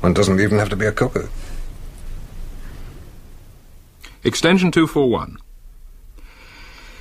One 0.00 0.14
doesn't 0.14 0.40
even 0.40 0.58
have 0.58 0.70
to 0.70 0.76
be 0.76 0.86
a 0.86 0.92
cuckoo. 0.92 1.28
Extension 4.26 4.72
241. 4.72 5.38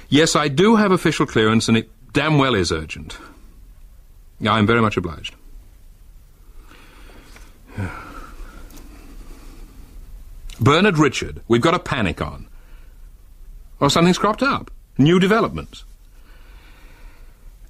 Yes, 0.09 0.35
I 0.35 0.47
do 0.47 0.75
have 0.75 0.91
official 0.91 1.25
clearance, 1.25 1.67
and 1.67 1.75
it 1.75 1.89
damn 2.13 2.37
well 2.37 2.53
is 2.53 2.71
urgent. 2.71 3.17
I'm 4.45 4.67
very 4.67 4.79
much 4.79 4.95
obliged. 4.95 5.35
Bernard 10.59 10.99
Richard, 10.99 11.41
we've 11.47 11.63
got 11.63 11.73
a 11.73 11.79
panic 11.79 12.21
on. 12.21 12.47
Well, 13.79 13.89
something's 13.89 14.19
cropped 14.19 14.43
up. 14.43 14.69
New 14.99 15.19
developments. 15.19 15.83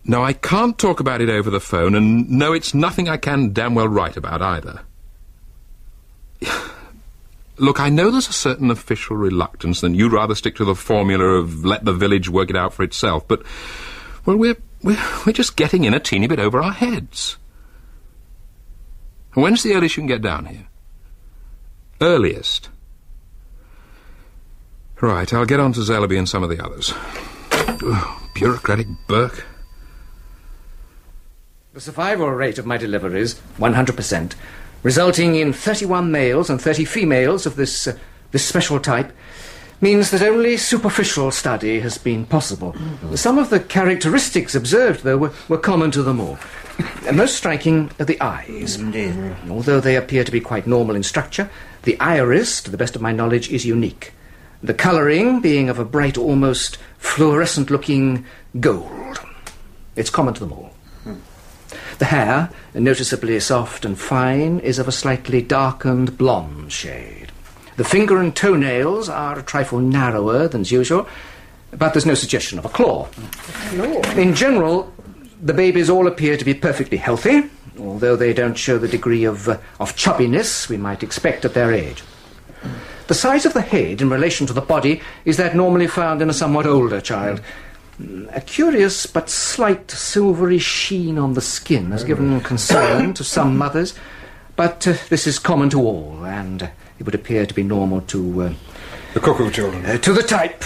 No, 0.03 0.21
I 0.21 0.33
can't 0.33 0.77
talk 0.77 1.00
about 1.00 1.21
it 1.21 1.29
over 1.29 1.50
the 1.50 1.62
phone, 1.62 1.95
and 1.95 2.29
no, 2.29 2.51
it's 2.51 2.74
nothing 2.74 3.07
I 3.07 3.15
can 3.15 3.53
damn 3.53 3.74
well 3.74 3.88
write 3.88 4.17
about 4.17 4.41
either. 4.41 4.81
Look, 7.57 7.79
I 7.79 7.89
know 7.89 8.12
there's 8.12 8.27
a 8.27 8.33
certain 8.33 8.69
official 8.69 9.15
reluctance 9.15 9.81
that 9.81 9.95
you'd 9.95 10.12
rather 10.12 10.35
stick 10.35 10.55
to 10.57 10.65
the 10.65 10.75
formula 10.75 11.24
of 11.24 11.63
let 11.63 11.85
the 11.85 11.93
village 11.93 12.29
work 12.29 12.50
it 12.50 12.55
out 12.55 12.74
for 12.74 12.83
itself, 12.83 13.27
but, 13.27 13.43
well, 14.25 14.35
we're, 14.35 14.57
we're, 14.83 15.01
we're 15.25 15.33
just 15.33 15.55
getting 15.55 15.85
in 15.85 15.93
a 15.93 16.00
teeny 16.00 16.27
bit 16.27 16.39
over 16.39 16.62
our 16.62 16.74
heads. 16.74 17.38
When's 19.33 19.63
the 19.63 19.74
earliest 19.74 19.97
you 19.97 20.01
can 20.01 20.07
get 20.07 20.21
down 20.21 20.45
here? 20.45 20.67
Earliest. 22.01 22.69
Right, 25.01 25.33
I'll 25.33 25.45
get 25.45 25.59
on 25.59 25.74
to 25.74 25.81
Zellaby 25.81 26.17
and 26.17 26.27
some 26.27 26.43
of 26.43 26.50
the 26.50 26.63
others. 26.63 26.93
Bureaucratic 28.33 28.88
Burke. 29.07 29.45
The 31.74 31.81
survival 31.81 32.29
rate 32.31 32.57
of 32.57 32.65
my 32.65 32.77
deliveries, 32.77 33.35
100%, 33.57 34.35
resulting 34.85 35.35
in 35.35 35.51
31 35.51 36.11
males 36.11 36.47
and 36.47 36.61
30 36.61 36.85
females 36.85 37.47
of 37.47 37.55
this, 37.55 37.87
uh, 37.87 37.97
this 38.29 38.45
special 38.45 38.79
type, 38.79 39.11
means 39.81 40.11
that 40.11 40.21
only 40.21 40.57
superficial 40.57 41.31
study 41.31 41.79
has 41.79 41.97
been 41.97 42.23
possible. 42.23 42.73
Mm-hmm. 42.73 43.15
Some 43.15 43.39
of 43.39 43.49
the 43.49 43.59
characteristics 43.59 44.53
observed, 44.53 45.03
though, 45.03 45.17
were, 45.17 45.33
were 45.49 45.57
common 45.57 45.89
to 45.89 46.03
them 46.03 46.21
all. 46.21 46.37
Most 47.11 47.35
striking 47.35 47.89
are 47.99 48.05
the 48.05 48.21
eyes. 48.21 48.77
Mm-hmm. 48.77 48.91
Mm-hmm. 48.91 49.51
Although 49.51 49.79
they 49.79 49.95
appear 49.95 50.23
to 50.23 50.31
be 50.31 50.39
quite 50.39 50.67
normal 50.67 50.95
in 50.95 51.01
structure, 51.01 51.49
the 51.81 51.99
iris, 51.99 52.61
to 52.61 52.69
the 52.69 52.77
best 52.77 52.95
of 52.95 53.01
my 53.01 53.11
knowledge, 53.11 53.49
is 53.49 53.65
unique. 53.65 54.13
The 54.61 54.75
colouring 54.75 55.41
being 55.41 55.67
of 55.67 55.79
a 55.79 55.85
bright, 55.85 56.15
almost 56.15 56.77
fluorescent 56.99 57.71
looking 57.71 58.23
gold. 58.59 59.19
It's 59.95 60.11
common 60.11 60.35
to 60.35 60.41
them 60.41 60.53
all. 60.53 60.75
The 61.97 62.05
hair, 62.05 62.49
noticeably 62.73 63.39
soft 63.39 63.85
and 63.85 63.97
fine, 63.97 64.59
is 64.59 64.79
of 64.79 64.87
a 64.87 64.91
slightly 64.91 65.41
darkened 65.41 66.17
blonde 66.17 66.73
shade. 66.73 67.31
The 67.77 67.85
finger 67.85 68.19
and 68.19 68.35
toenails 68.35 69.07
are 69.07 69.39
a 69.39 69.43
trifle 69.43 69.79
narrower 69.79 70.47
than 70.47 70.65
usual, 70.65 71.07
but 71.71 71.93
there's 71.93 72.05
no 72.05 72.13
suggestion 72.13 72.59
of 72.59 72.65
a 72.65 72.69
claw. 72.69 73.07
In 74.17 74.35
general, 74.35 74.93
the 75.41 75.53
babies 75.53 75.89
all 75.89 76.07
appear 76.07 76.35
to 76.37 76.45
be 76.45 76.53
perfectly 76.53 76.97
healthy, 76.97 77.49
although 77.79 78.15
they 78.15 78.33
don't 78.33 78.57
show 78.57 78.77
the 78.77 78.87
degree 78.87 79.23
of, 79.23 79.47
uh, 79.47 79.57
of 79.79 79.95
chubbiness 79.95 80.67
we 80.69 80.77
might 80.77 81.03
expect 81.03 81.45
at 81.45 81.53
their 81.53 81.71
age. 81.73 82.03
The 83.07 83.13
size 83.13 83.45
of 83.45 83.53
the 83.53 83.61
head 83.61 84.01
in 84.01 84.09
relation 84.09 84.47
to 84.47 84.53
the 84.53 84.61
body 84.61 85.01
is 85.25 85.37
that 85.37 85.55
normally 85.55 85.87
found 85.87 86.21
in 86.21 86.29
a 86.29 86.33
somewhat 86.33 86.65
older 86.65 86.99
child. 86.99 87.41
A 88.33 88.41
curious 88.41 89.05
but 89.05 89.29
slight 89.29 89.89
silvery 89.89 90.59
sheen 90.59 91.17
on 91.17 91.33
the 91.33 91.41
skin 91.41 91.91
has 91.91 92.03
given 92.03 92.41
concern 92.41 93.13
to 93.13 93.23
some 93.23 93.57
mothers, 93.63 93.93
but 94.57 94.85
uh, 94.87 94.93
this 95.09 95.25
is 95.27 95.39
common 95.39 95.69
to 95.69 95.79
all, 95.81 96.25
and 96.25 96.63
uh, 96.63 96.67
it 96.99 97.03
would 97.05 97.15
appear 97.15 97.45
to 97.45 97.53
be 97.53 97.63
normal 97.63 98.01
to 98.01 98.41
uh, 98.41 98.53
The 99.13 99.19
cuckoo 99.21 99.49
children. 99.49 99.85
uh, 99.85 99.97
to 99.97 100.11
the 100.13 100.23
type. 100.23 100.63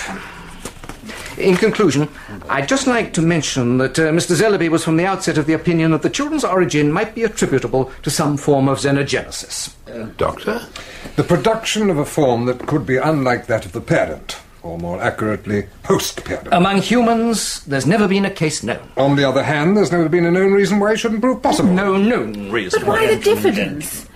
In 1.38 1.56
conclusion, 1.56 2.10
I'd 2.50 2.68
just 2.68 2.86
like 2.88 3.14
to 3.14 3.22
mention 3.22 3.78
that 3.78 3.98
uh, 3.98 4.12
Mr. 4.12 4.36
Zellaby 4.36 4.68
was 4.68 4.84
from 4.84 4.98
the 4.98 5.06
outset 5.06 5.38
of 5.38 5.46
the 5.46 5.54
opinion 5.54 5.92
that 5.92 6.02
the 6.02 6.10
children's 6.10 6.44
origin 6.44 6.92
might 6.92 7.16
be 7.16 7.24
attributable 7.24 7.92
to 8.04 8.10
some 8.10 8.36
form 8.38 8.68
of 8.68 8.80
xenogenesis. 8.80 9.74
Doctor? 10.18 10.68
The 11.16 11.24
production 11.24 11.90
of 11.90 11.98
a 11.98 12.06
form 12.06 12.46
that 12.46 12.68
could 12.68 12.86
be 12.86 12.98
unlike 12.98 13.46
that 13.48 13.66
of 13.66 13.72
the 13.72 13.80
parent, 13.82 14.38
or 14.64 14.78
more 14.78 15.02
accurately, 15.02 15.68
post-parent. 15.84 16.50
Among 16.52 16.82
humans, 16.82 17.64
there's 17.66 17.86
never 17.86 18.08
been 18.08 18.26
a 18.26 18.32
case 18.32 18.64
known. 18.64 18.92
On 18.98 19.16
the 19.16 19.24
other 19.24 19.44
hand, 19.44 19.78
there's 19.78 19.92
never 19.92 20.10
been 20.10 20.26
a 20.26 20.32
known 20.32 20.54
reason 20.54 20.80
why 20.80 20.94
it 20.94 20.98
shouldn't 20.98 21.22
prove 21.22 21.42
possible. 21.42 21.72
No 21.72 21.98
known 21.98 22.52
reason. 22.52 22.82
But 22.82 22.88
why 22.88 23.08
the 23.16 23.22
diffidence? 23.22 24.09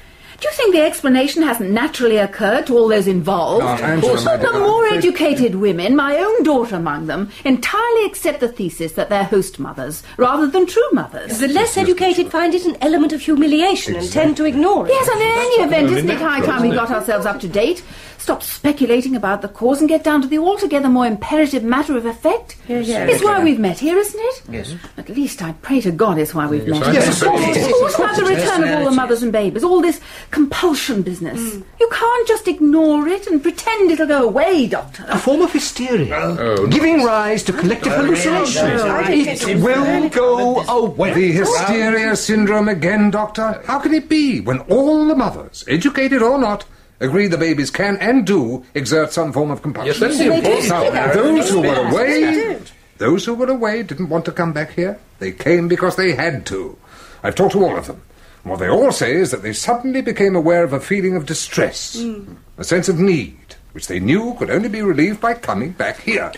Do 0.43 0.49
you 0.49 0.55
think 0.55 0.75
the 0.75 0.81
explanation 0.81 1.41
hasn't 1.41 1.69
naturally 1.69 2.17
occurred 2.17 2.67
to 2.67 2.77
all 2.77 2.89
those 2.89 3.07
involved? 3.07 3.63
No, 3.63 3.69
Angela, 3.85 4.15
my 4.15 4.23
but 4.25 4.41
the 4.41 4.51
dear, 4.51 4.59
more 4.59 4.85
I'm 4.87 4.97
educated 4.97 5.55
women, 5.55 5.95
my 5.95 6.17
own 6.17 6.43
daughter 6.43 6.75
among 6.75 7.05
them, 7.07 7.29
entirely 7.45 8.05
accept 8.05 8.41
the 8.41 8.49
thesis 8.49 8.91
that 8.91 9.07
they're 9.07 9.23
host 9.23 9.57
mothers 9.57 10.03
rather 10.17 10.45
than 10.45 10.65
true 10.65 10.89
mothers. 10.91 11.39
The 11.39 11.47
less 11.47 11.77
educated 11.77 12.29
find 12.29 12.53
it 12.53 12.65
an 12.65 12.75
element 12.81 13.13
of 13.13 13.21
humiliation 13.21 13.95
and 13.95 14.11
tend 14.11 14.35
to 14.35 14.43
ignore 14.43 14.85
it. 14.85 14.89
Yes, 14.89 15.07
and 15.07 15.21
in 15.21 15.27
any 15.29 15.63
event, 15.63 15.97
isn't 15.97 16.09
it 16.09 16.19
high 16.19 16.41
time 16.41 16.63
we 16.67 16.75
got 16.75 16.91
ourselves 16.91 17.25
up 17.25 17.39
to 17.39 17.47
date? 17.47 17.81
Stop 18.23 18.41
speculating 18.41 19.17
about 19.17 19.41
the 19.41 19.49
cause 19.49 19.81
and 19.81 19.89
get 19.89 20.05
down 20.05 20.21
to 20.21 20.29
the 20.29 20.39
altogether 20.39 20.87
more 20.87 21.05
imperative 21.05 21.61
matter 21.61 21.97
of 21.97 22.05
effect. 22.05 22.55
Yes, 22.69 22.87
yes. 22.87 23.09
It's 23.15 23.21
why 23.21 23.43
we've 23.43 23.59
met 23.59 23.79
here, 23.79 23.97
isn't 23.97 24.17
it? 24.17 24.43
Yes. 24.49 24.75
At 24.95 25.09
least 25.09 25.41
I 25.43 25.51
pray 25.61 25.81
to 25.81 25.91
God 25.91 26.17
it's 26.17 26.33
why 26.33 26.47
we've 26.47 26.65
met. 26.65 26.93
Yes, 26.93 27.21
All- 27.21 27.37
yes, 27.37 27.69
all 27.73 28.05
about 28.05 28.15
the 28.15 28.23
return 28.23 28.63
of 28.63 28.79
all 28.79 28.85
the 28.85 28.95
mothers 28.95 29.23
and 29.23 29.33
babies, 29.33 29.61
all 29.65 29.81
this 29.81 29.99
compulsion 30.33 31.03
business. 31.03 31.39
Mm. 31.39 31.63
You 31.79 31.87
can't 31.91 32.27
just 32.27 32.47
ignore 32.47 33.07
it 33.07 33.27
and 33.27 33.41
pretend 33.41 33.91
it'll 33.91 34.07
go 34.07 34.23
away, 34.27 34.67
Doctor. 34.67 35.05
A 35.07 35.17
form 35.17 35.41
of 35.41 35.53
hysteria, 35.53 36.17
Oh, 36.39 36.65
giving 36.67 37.03
rise 37.03 37.43
to 37.43 37.53
collective 37.53 37.93
hallucinations. 37.93 39.43
It 39.47 39.57
will 39.61 40.09
go 40.09 40.61
away. 40.63 41.13
The 41.13 41.31
hysteria 41.33 42.15
syndrome 42.15 42.67
again, 42.67 43.11
Doctor? 43.11 43.61
How 43.65 43.79
can 43.79 43.93
it 43.93 44.09
be 44.09 44.41
when 44.41 44.59
all 44.61 45.05
the 45.07 45.15
mothers, 45.15 45.63
educated 45.67 46.23
or 46.23 46.39
not, 46.39 46.65
agree 46.99 47.27
the 47.27 47.37
babies 47.37 47.69
can 47.69 47.97
and 47.97 48.25
do 48.25 48.65
exert 48.73 49.13
some 49.13 49.31
form 49.31 49.51
of 49.51 49.61
compulsion? 49.61 49.87
Yes, 49.87 49.99
that's 49.99 50.17
the 50.17 50.33
important 50.33 50.67
Now, 50.69 51.13
those 51.13 51.49
who 51.51 51.61
were 51.61 51.89
away, 51.89 52.59
those 52.97 53.23
who 53.25 53.35
were 53.35 53.51
away 53.51 53.83
didn't 53.83 54.09
want 54.09 54.25
to 54.25 54.31
come 54.31 54.51
back 54.51 54.71
here. 54.73 54.99
They 55.19 55.31
came 55.31 55.67
because 55.67 55.95
they 55.95 56.13
had 56.13 56.47
to. 56.47 56.75
I've 57.21 57.35
talked 57.35 57.53
to 57.53 57.63
all 57.63 57.77
of 57.77 57.85
them. 57.85 58.01
And 58.43 58.51
What 58.51 58.59
they 58.59 58.69
all 58.69 58.91
say 58.91 59.13
is 59.13 59.31
that 59.31 59.41
they 59.41 59.53
suddenly 59.53 60.01
became 60.01 60.35
aware 60.35 60.63
of 60.63 60.73
a 60.73 60.79
feeling 60.79 61.15
of 61.15 61.25
distress, 61.25 62.01
hmm. 62.01 62.33
a 62.57 62.63
sense 62.63 62.89
of 62.89 62.99
need, 62.99 63.55
which 63.71 63.87
they 63.87 63.99
knew 63.99 64.35
could 64.37 64.49
only 64.49 64.69
be 64.69 64.81
relieved 64.81 65.21
by 65.21 65.33
coming 65.33 65.71
back 65.71 66.01
here. 66.01 66.31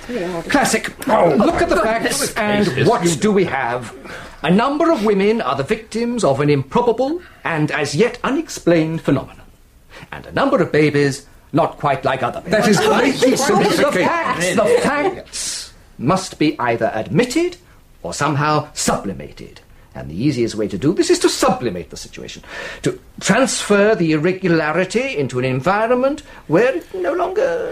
Classic. 0.50 0.94
Oh, 1.08 1.32
oh, 1.32 1.36
look 1.36 1.62
at 1.62 1.70
the 1.70 1.78
facts, 1.78 2.34
and 2.36 2.88
what 2.88 3.04
do 3.20 3.32
we 3.32 3.46
have? 3.46 3.94
A 4.44 4.52
number 4.52 4.92
of 4.92 5.04
women 5.04 5.42
are 5.42 5.56
the 5.56 5.64
victims 5.64 6.24
of 6.24 6.40
an 6.40 6.52
improbable 6.52 7.22
and 7.44 7.72
as 7.72 7.96
yet 7.96 8.20
unexplained 8.24 9.02
phenomenon. 9.02 9.42
And 10.12 10.28
a 10.28 10.32
number 10.32 10.62
of 10.62 10.72
babies 10.72 11.26
not 11.52 11.80
quite 11.80 12.06
like 12.06 12.22
other 12.22 12.42
babies. 12.42 12.52
That 12.52 12.68
is 12.68 12.80
great 12.80 13.38
the 13.38 13.92
facts, 13.92 14.56
the 14.56 14.80
facts 14.84 15.74
must 15.98 16.38
be 16.38 16.60
either 16.60 16.92
admitted 16.94 17.58
or 18.04 18.14
somehow 18.14 18.70
sublimated. 18.74 19.62
And 19.96 20.12
the 20.12 20.22
easiest 20.24 20.56
way 20.56 20.68
to 20.68 20.78
do 20.78 20.94
this 20.94 21.10
is 21.10 21.20
to 21.20 21.30
sublimate 21.30 21.90
the 21.90 21.96
situation, 21.98 22.44
to 22.82 23.00
transfer 23.22 23.96
the 23.96 24.12
irregularity 24.12 25.18
into 25.18 25.40
an 25.40 25.46
environment 25.46 26.22
where 26.48 26.76
it 26.76 26.94
no 26.94 27.14
longer 27.14 27.72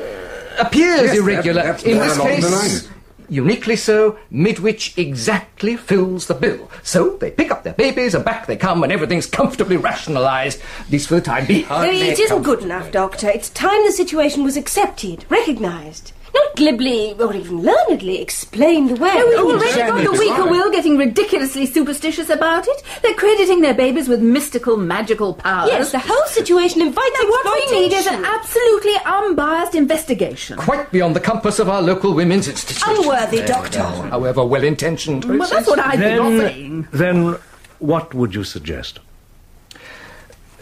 appears 0.58 1.02
Yes, 1.02 1.18
irregular. 1.18 1.64
that- 1.64 1.84
In 1.86 2.00
this 2.00 2.18
case, 2.18 2.88
uniquely 3.28 3.76
so, 3.76 4.18
Midwich 4.32 4.94
exactly 4.98 5.76
fills 5.76 6.28
the 6.28 6.34
bill. 6.34 6.72
So 6.82 7.18
they 7.18 7.30
pick 7.32 7.52
up 7.52 7.64
their 7.64 7.74
babies 7.74 8.16
and 8.16 8.24
back 8.24 8.48
they 8.48 8.56
come 8.56 8.84
and 8.84 8.92
everything's 8.92 9.26
comfortably 9.26 9.76
rationalised, 9.76 10.62
at 10.80 10.92
least 10.92 11.10
for 11.10 11.16
the 11.16 11.22
time 11.22 11.46
being. 11.46 11.66
It 11.70 12.20
isn't 12.20 12.44
good 12.44 12.62
enough, 12.62 12.90
Doctor. 12.92 13.30
It's 13.30 13.50
time 13.50 13.84
the 13.86 13.92
situation 13.92 14.46
was 14.46 14.56
accepted, 14.56 15.26
recognised. 15.30 16.14
Not 16.34 16.56
glibly 16.56 17.14
or 17.20 17.34
even 17.36 17.62
learnedly 17.62 18.20
explained 18.20 18.92
away. 18.92 19.12
Oh, 19.14 19.28
we've 19.30 19.40
Oh, 19.40 19.52
already 19.52 20.04
got 20.06 20.12
the 20.14 20.20
weaker 20.20 20.46
will 20.46 20.72
getting 20.72 20.98
ridiculously 20.98 21.66
superstitious 21.66 22.30
about 22.30 22.68
it. 22.68 22.82
They're 23.02 23.14
crediting 23.14 23.62
their 23.62 23.74
babies 23.74 24.08
with 24.08 24.22
mystical, 24.22 24.76
magical 24.78 25.36
powers. 25.36 25.70
Yes, 25.70 25.92
the 25.92 26.00
whole 26.00 26.26
situation 26.28 26.82
invites 26.82 27.18
Now, 27.22 27.30
what 27.30 27.46
we 27.72 27.80
need 27.80 27.94
is 27.94 28.08
an 28.08 28.26
absolutely 28.26 28.94
unbiased 29.06 29.76
investigation. 29.76 30.58
Quite 30.58 30.92
beyond 30.92 31.16
the 31.16 31.20
compass 31.20 31.60
of 31.60 31.70
our 31.70 31.82
local 31.82 32.14
women's 32.14 32.48
institution. 32.48 32.96
Unworthy, 32.98 33.42
uh, 33.42 33.46
Doctor. 33.48 33.80
However 33.84 34.44
well 34.46 34.64
intentioned. 34.64 35.26
Well, 35.26 35.48
that's 35.50 35.68
what 35.68 35.80
I've 35.80 36.00
been 36.00 36.40
saying. 36.40 36.88
then 36.92 37.38
what 37.80 38.14
would 38.14 38.34
you 38.34 38.44
suggest? 38.44 39.00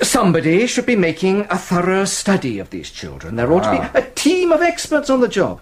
Somebody 0.01 0.65
should 0.67 0.86
be 0.86 0.96
making 0.96 1.41
a 1.50 1.58
thorough 1.58 2.05
study 2.05 2.60
of 2.60 2.70
these 2.72 2.89
children. 2.89 3.36
There 3.36 3.51
ought 3.51 3.63
to 3.63 3.72
be 3.72 3.77
ah. 3.77 3.91
a 3.93 4.01
team 4.12 4.51
of 4.51 4.62
experts 4.62 5.10
on 5.10 5.22
the 5.22 5.27
job. 5.27 5.62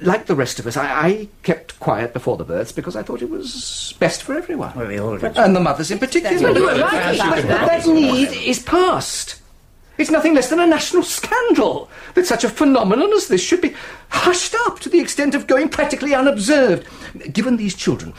Like 0.00 0.26
the 0.26 0.34
rest 0.34 0.58
of 0.58 0.66
us, 0.66 0.76
I, 0.76 0.86
I 0.86 1.28
kept 1.42 1.78
quiet 1.78 2.12
before 2.12 2.36
the 2.36 2.44
births 2.44 2.72
because 2.72 2.96
I 2.96 3.02
thought 3.02 3.22
it 3.22 3.30
was 3.30 3.94
best 4.00 4.22
for 4.22 4.34
everyone. 4.34 4.74
Well, 4.74 4.88
we 4.88 4.98
all 4.98 5.16
did. 5.18 5.36
And 5.36 5.54
the 5.54 5.60
mothers 5.60 5.90
in 5.90 5.98
particular. 5.98 6.40
Well, 6.40 6.56
you 6.56 6.64
were 6.64 6.80
right 6.80 7.14
about 7.14 7.36
But 7.36 7.48
that. 7.48 7.84
that 7.84 7.86
need 7.86 8.28
is 8.28 8.58
past. 8.60 9.40
It's 9.98 10.10
nothing 10.10 10.34
less 10.34 10.48
than 10.48 10.58
a 10.58 10.66
national 10.66 11.02
scandal 11.02 11.90
that 12.14 12.26
such 12.26 12.44
a 12.44 12.48
phenomenon 12.48 13.12
as 13.12 13.28
this 13.28 13.42
should 13.42 13.60
be 13.60 13.74
hushed 14.08 14.54
up 14.66 14.80
to 14.80 14.88
the 14.88 14.98
extent 14.98 15.34
of 15.34 15.46
going 15.46 15.68
practically 15.68 16.14
unobserved. 16.14 16.88
Given 17.32 17.56
these 17.56 17.74
children, 17.74 18.14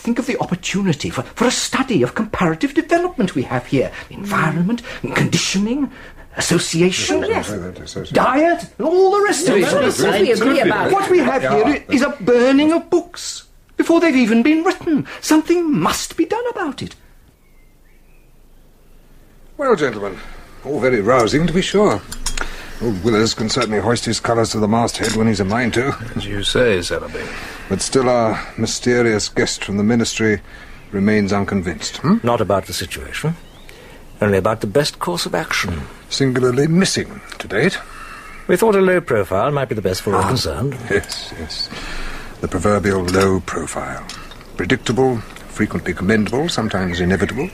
think 0.00 0.18
of 0.18 0.26
the 0.26 0.38
opportunity 0.40 1.10
for, 1.10 1.22
for 1.22 1.46
a 1.46 1.50
study 1.50 2.02
of 2.02 2.14
comparative 2.14 2.74
development 2.74 3.34
we 3.34 3.42
have 3.42 3.66
here. 3.66 3.92
Environment, 4.08 4.82
conditioning, 5.14 5.92
association, 6.36 7.24
oh, 7.24 7.72
diet, 8.12 8.62
and 8.78 8.86
all 8.86 9.10
the 9.10 9.22
rest 9.22 9.48
of 9.48 9.56
it. 9.56 9.62
Well, 9.62 9.84
of 9.84 9.96
course 9.96 10.20
we 10.20 10.32
agree 10.32 10.60
about 10.60 10.92
What 10.92 11.10
we 11.10 11.18
have 11.18 11.42
here 11.42 11.84
is 11.90 12.02
a 12.02 12.16
burning 12.20 12.72
of 12.72 12.88
books 12.88 13.48
before 13.76 14.00
they've 14.00 14.16
even 14.16 14.42
been 14.42 14.62
written. 14.62 15.06
Something 15.20 15.72
must 15.72 16.16
be 16.16 16.24
done 16.24 16.46
about 16.50 16.82
it. 16.82 16.96
Well, 19.56 19.76
gentlemen, 19.76 20.18
all 20.64 20.80
very 20.80 21.02
rousing 21.02 21.46
to 21.46 21.52
be 21.52 21.62
sure. 21.62 22.00
Old 22.82 23.04
Willers 23.04 23.34
can 23.34 23.50
certainly 23.50 23.78
hoist 23.78 24.06
his 24.06 24.20
colours 24.20 24.50
to 24.50 24.58
the 24.58 24.68
masthead 24.68 25.14
when 25.14 25.26
he's 25.26 25.40
a 25.40 25.44
mind 25.44 25.74
to. 25.74 25.94
As 26.16 26.24
you 26.24 26.42
say, 26.42 26.78
Zellaby. 26.78 27.26
But 27.68 27.82
still, 27.82 28.08
our 28.08 28.40
mysterious 28.56 29.28
guest 29.28 29.64
from 29.64 29.76
the 29.76 29.84
ministry 29.84 30.40
remains 30.90 31.32
unconvinced. 31.32 31.98
Hmm? 31.98 32.18
Not 32.22 32.40
about 32.40 32.66
the 32.66 32.72
situation, 32.72 33.34
only 34.20 34.38
about 34.38 34.62
the 34.62 34.66
best 34.66 34.98
course 34.98 35.26
of 35.26 35.34
action. 35.34 35.82
Singularly 36.08 36.66
missing 36.68 37.20
to 37.38 37.46
date. 37.46 37.78
We 38.48 38.56
thought 38.56 38.74
a 38.74 38.80
low 38.80 39.00
profile 39.00 39.50
might 39.50 39.68
be 39.68 39.74
the 39.74 39.82
best 39.82 40.02
for 40.02 40.16
all 40.16 40.26
concerned. 40.26 40.76
Yes, 40.90 41.32
yes. 41.38 41.68
The 42.40 42.48
proverbial 42.48 43.04
low 43.04 43.40
profile. 43.40 44.04
Predictable, 44.56 45.18
frequently 45.18 45.92
commendable, 45.92 46.48
sometimes 46.48 47.00
inevitable. 47.00 47.50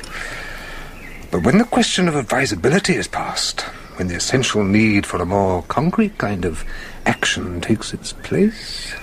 But 1.31 1.43
when 1.43 1.59
the 1.59 1.65
question 1.65 2.09
of 2.09 2.15
advisability 2.15 2.95
is 2.95 3.09
past, 3.09 3.67
when 3.97 4.09
the 4.09 4.15
essential 4.15 4.65
need 4.65 5.07
for 5.07 5.21
a 5.21 5.27
more 5.27 5.63
concrete 5.65 6.17
kind 6.19 6.45
of 6.45 6.65
action 7.07 7.61
takes 7.61 7.93
its 7.93 8.13
place. 8.13 8.95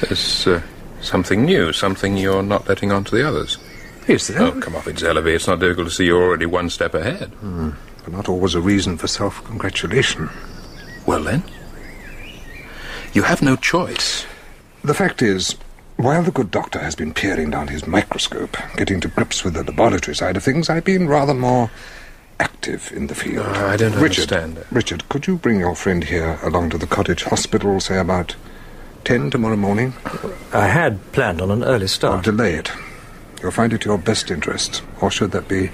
There's 0.00 0.46
uh, 0.46 0.62
something 1.00 1.44
new, 1.44 1.72
something 1.72 2.16
you're 2.16 2.42
not 2.42 2.68
letting 2.68 2.92
on 2.92 3.04
to 3.04 3.14
the 3.14 3.26
others. 3.26 3.58
Is 4.06 4.26
there? 4.28 4.42
Oh, 4.42 4.60
come 4.60 4.76
off 4.76 4.86
it, 4.86 4.96
Zellaby. 4.96 5.34
It's 5.34 5.46
not 5.46 5.60
difficult 5.60 5.88
to 5.88 5.94
see 5.94 6.06
you're 6.06 6.22
already 6.22 6.46
one 6.46 6.68
step 6.68 6.94
ahead. 6.94 7.32
But 8.04 8.12
not 8.12 8.28
always 8.28 8.54
a 8.54 8.60
reason 8.60 8.98
for 8.98 9.06
self 9.06 9.42
congratulation. 9.44 10.28
Well, 11.06 11.22
then, 11.22 11.42
you 13.12 13.22
have 13.22 13.42
no 13.42 13.56
choice. 13.56 14.26
The 14.82 14.94
fact 14.94 15.22
is, 15.22 15.56
while 15.96 16.22
the 16.22 16.30
good 16.30 16.50
doctor 16.50 16.78
has 16.80 16.94
been 16.94 17.14
peering 17.14 17.50
down 17.50 17.68
his 17.68 17.86
microscope, 17.86 18.56
getting 18.76 19.00
to 19.00 19.08
grips 19.08 19.44
with 19.44 19.54
the 19.54 19.64
laboratory 19.64 20.14
side 20.14 20.36
of 20.36 20.42
things, 20.42 20.68
I've 20.68 20.84
been 20.84 21.08
rather 21.08 21.32
more 21.34 21.70
active 22.40 22.92
in 22.94 23.06
the 23.06 23.14
field. 23.14 23.46
Oh, 23.46 23.66
I 23.66 23.76
don't 23.76 23.92
Richard, 23.92 24.32
understand. 24.32 24.64
Richard, 24.70 25.08
could 25.08 25.26
you 25.26 25.36
bring 25.36 25.60
your 25.60 25.74
friend 25.74 26.04
here 26.04 26.38
along 26.42 26.70
to 26.70 26.78
the 26.78 26.86
cottage 26.86 27.24
hospital, 27.24 27.80
say 27.80 27.98
about 27.98 28.34
ten 29.04 29.30
tomorrow 29.30 29.56
morning? 29.56 29.94
I 30.52 30.66
had 30.68 31.00
planned 31.12 31.40
on 31.40 31.50
an 31.50 31.62
early 31.64 31.86
start. 31.88 32.24
delay 32.24 32.54
it. 32.54 32.70
You'll 33.42 33.50
find 33.52 33.72
it 33.72 33.84
your 33.84 33.98
best 33.98 34.30
interest, 34.30 34.82
or 35.00 35.10
should 35.10 35.32
that 35.32 35.48
be, 35.48 35.70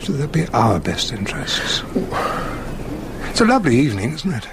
should 0.00 0.16
that 0.16 0.32
be 0.32 0.46
our 0.48 0.78
best 0.78 1.12
interests? 1.12 1.82
It's 3.30 3.40
a 3.40 3.44
lovely 3.46 3.76
evening, 3.76 4.12
isn't 4.12 4.32
it? 4.32 4.48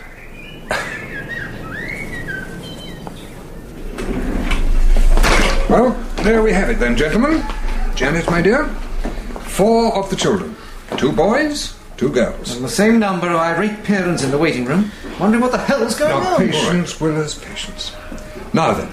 Well, 5.69 5.91
there 6.23 6.43
we 6.43 6.51
have 6.51 6.69
it 6.69 6.79
then, 6.79 6.97
gentlemen. 6.97 7.41
Janet, 7.95 8.29
my 8.29 8.41
dear, 8.41 8.65
four 9.39 9.95
of 9.97 10.09
the 10.09 10.15
children. 10.17 10.55
Two 10.97 11.11
boys, 11.11 11.75
two 11.97 12.09
girls. 12.09 12.55
And 12.55 12.63
the 12.65 12.69
same 12.69 12.99
number 12.99 13.27
of 13.29 13.35
irate 13.37 13.83
parents 13.83 14.23
in 14.23 14.31
the 14.31 14.37
waiting 14.37 14.65
room, 14.65 14.91
wondering 15.19 15.41
what 15.41 15.51
the 15.51 15.57
hell's 15.57 15.95
going 15.97 16.11
Now, 16.11 16.33
on. 16.35 16.37
patience, 16.37 16.99
Willers, 16.99 17.37
patience. 17.39 17.91
Now 18.53 18.73
then, 18.73 18.91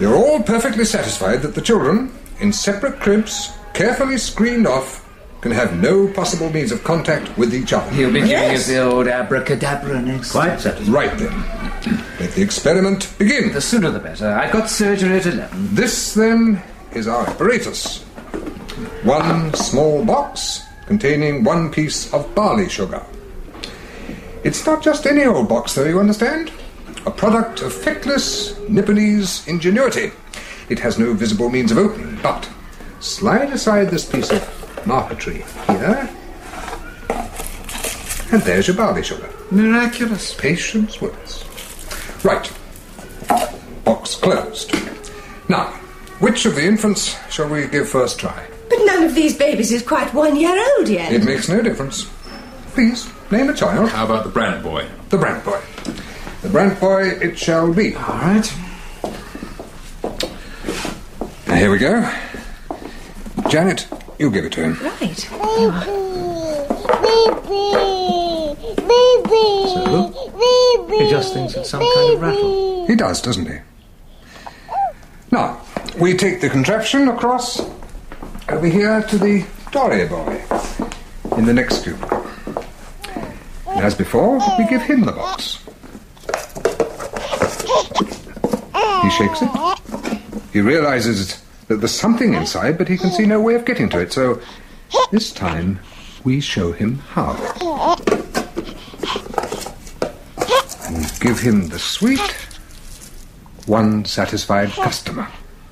you're 0.00 0.14
all 0.14 0.42
perfectly 0.42 0.84
satisfied 0.84 1.42
that 1.42 1.54
the 1.54 1.60
children, 1.62 2.12
in 2.40 2.52
separate 2.52 3.00
cribs, 3.00 3.50
carefully 3.74 4.18
screened 4.18 4.66
off, 4.66 5.06
can 5.40 5.52
have 5.52 5.80
no 5.80 6.06
possible 6.12 6.50
means 6.50 6.70
of 6.70 6.84
contact 6.84 7.36
with 7.38 7.54
each 7.54 7.72
other. 7.72 7.90
He'll 7.92 8.12
be 8.12 8.20
giving 8.20 8.34
us 8.54 8.66
the 8.66 8.78
old 8.82 9.08
abracadabra 9.08 10.02
next. 10.02 10.32
Quite 10.32 10.60
satisfied. 10.60 10.88
Right 10.92 11.18
then. 11.18 11.32
Let 12.20 12.32
the 12.32 12.42
experiment 12.42 13.10
begin. 13.18 13.50
The 13.52 13.60
sooner 13.62 13.90
the 13.90 14.00
better. 14.00 14.28
I've 14.28 14.52
got 14.52 14.68
surgery 14.68 15.16
at 15.16 15.24
11. 15.24 15.74
This, 15.74 16.12
then, 16.12 16.62
is 16.92 17.08
our 17.08 17.26
apparatus. 17.26 18.02
One 19.02 19.54
small 19.54 20.04
box 20.04 20.66
containing 20.90 21.44
one 21.44 21.70
piece 21.70 22.12
of 22.12 22.34
barley 22.34 22.68
sugar. 22.68 23.00
It's 24.42 24.66
not 24.66 24.82
just 24.82 25.06
any 25.06 25.22
old 25.22 25.48
box, 25.48 25.76
though, 25.76 25.84
you 25.84 26.00
understand? 26.00 26.50
A 27.06 27.12
product 27.12 27.62
of 27.62 27.72
feckless 27.72 28.54
Nipponese 28.68 29.46
ingenuity. 29.46 30.10
It 30.68 30.80
has 30.80 30.98
no 30.98 31.14
visible 31.14 31.48
means 31.48 31.70
of 31.70 31.78
opening, 31.78 32.18
but 32.20 32.50
slide 32.98 33.52
aside 33.52 33.88
this 33.88 34.04
piece 34.04 34.32
of 34.32 34.42
marquetry 34.84 35.44
here, 35.68 36.10
and 38.32 38.42
there's 38.42 38.66
your 38.66 38.76
barley 38.76 39.04
sugar. 39.04 39.30
Miraculous. 39.52 40.34
Patience 40.34 41.00
with 41.00 41.14
us. 41.20 42.24
Right. 42.24 42.52
Box 43.84 44.16
closed. 44.16 44.74
Now, 45.48 45.66
which 46.18 46.46
of 46.46 46.56
the 46.56 46.64
infants 46.64 47.16
shall 47.32 47.48
we 47.48 47.68
give 47.68 47.88
first 47.88 48.18
try? 48.18 48.49
But 48.70 48.78
none 48.84 49.02
of 49.02 49.14
these 49.16 49.36
babies 49.36 49.72
is 49.72 49.82
quite 49.82 50.14
one 50.14 50.36
year 50.36 50.56
old 50.78 50.88
yet. 50.88 51.12
It 51.12 51.24
makes 51.24 51.48
no 51.48 51.60
difference. 51.60 52.08
Please, 52.72 53.10
name 53.30 53.50
a 53.50 53.54
child. 53.54 53.90
How 53.90 54.04
about 54.04 54.22
the 54.22 54.30
Brant 54.30 54.62
boy? 54.62 54.86
The 55.08 55.18
Brant 55.18 55.44
boy. 55.44 55.60
The 56.42 56.48
Brant 56.48 56.78
boy 56.78 57.02
it 57.08 57.36
shall 57.36 57.74
be. 57.74 57.96
All 57.96 58.02
right. 58.02 58.54
Now, 61.48 61.56
here 61.56 61.70
we 61.70 61.78
go. 61.78 62.08
Janet, 63.48 63.88
you 64.20 64.30
give 64.30 64.44
it 64.44 64.52
to 64.52 64.62
him. 64.62 64.74
Right. 64.80 65.28
Baby, 67.02 67.66
baby, 68.86 69.44
so, 69.66 70.12
baby. 70.86 71.04
He 71.04 71.10
just 71.10 71.34
thinks 71.34 71.54
it's 71.54 71.70
some 71.70 71.80
kind 71.80 72.14
of 72.14 72.20
rattle. 72.22 72.86
He 72.86 72.94
does, 72.94 73.20
doesn't 73.20 73.46
he? 73.46 73.58
Now, 75.32 75.60
we 75.98 76.16
take 76.16 76.40
the 76.40 76.48
contraption 76.48 77.08
across 77.08 77.60
over 78.50 78.66
here 78.66 79.02
to 79.02 79.18
the 79.18 79.46
Dory 79.70 80.06
boy 80.06 80.42
in 81.36 81.46
the 81.46 81.52
next 81.52 81.84
cubicle. 81.84 82.26
And 83.68 83.80
as 83.80 83.94
before, 83.94 84.38
we 84.58 84.66
give 84.66 84.82
him 84.82 85.02
the 85.02 85.12
box. 85.12 85.64
He 89.02 89.10
shakes 89.10 89.40
it. 89.42 90.42
He 90.52 90.60
realizes 90.60 91.40
that 91.68 91.76
there's 91.76 91.94
something 91.94 92.34
inside, 92.34 92.76
but 92.76 92.88
he 92.88 92.98
can 92.98 93.10
see 93.10 93.24
no 93.24 93.40
way 93.40 93.54
of 93.54 93.64
getting 93.64 93.88
to 93.90 94.00
it. 94.00 94.12
So 94.12 94.40
this 95.12 95.32
time, 95.32 95.78
we 96.24 96.40
show 96.40 96.72
him 96.72 96.98
how. 96.98 97.34
And 100.88 101.20
give 101.20 101.38
him 101.38 101.68
the 101.68 101.78
sweet, 101.78 102.36
one 103.66 104.04
satisfied 104.04 104.70
customer. 104.72 105.28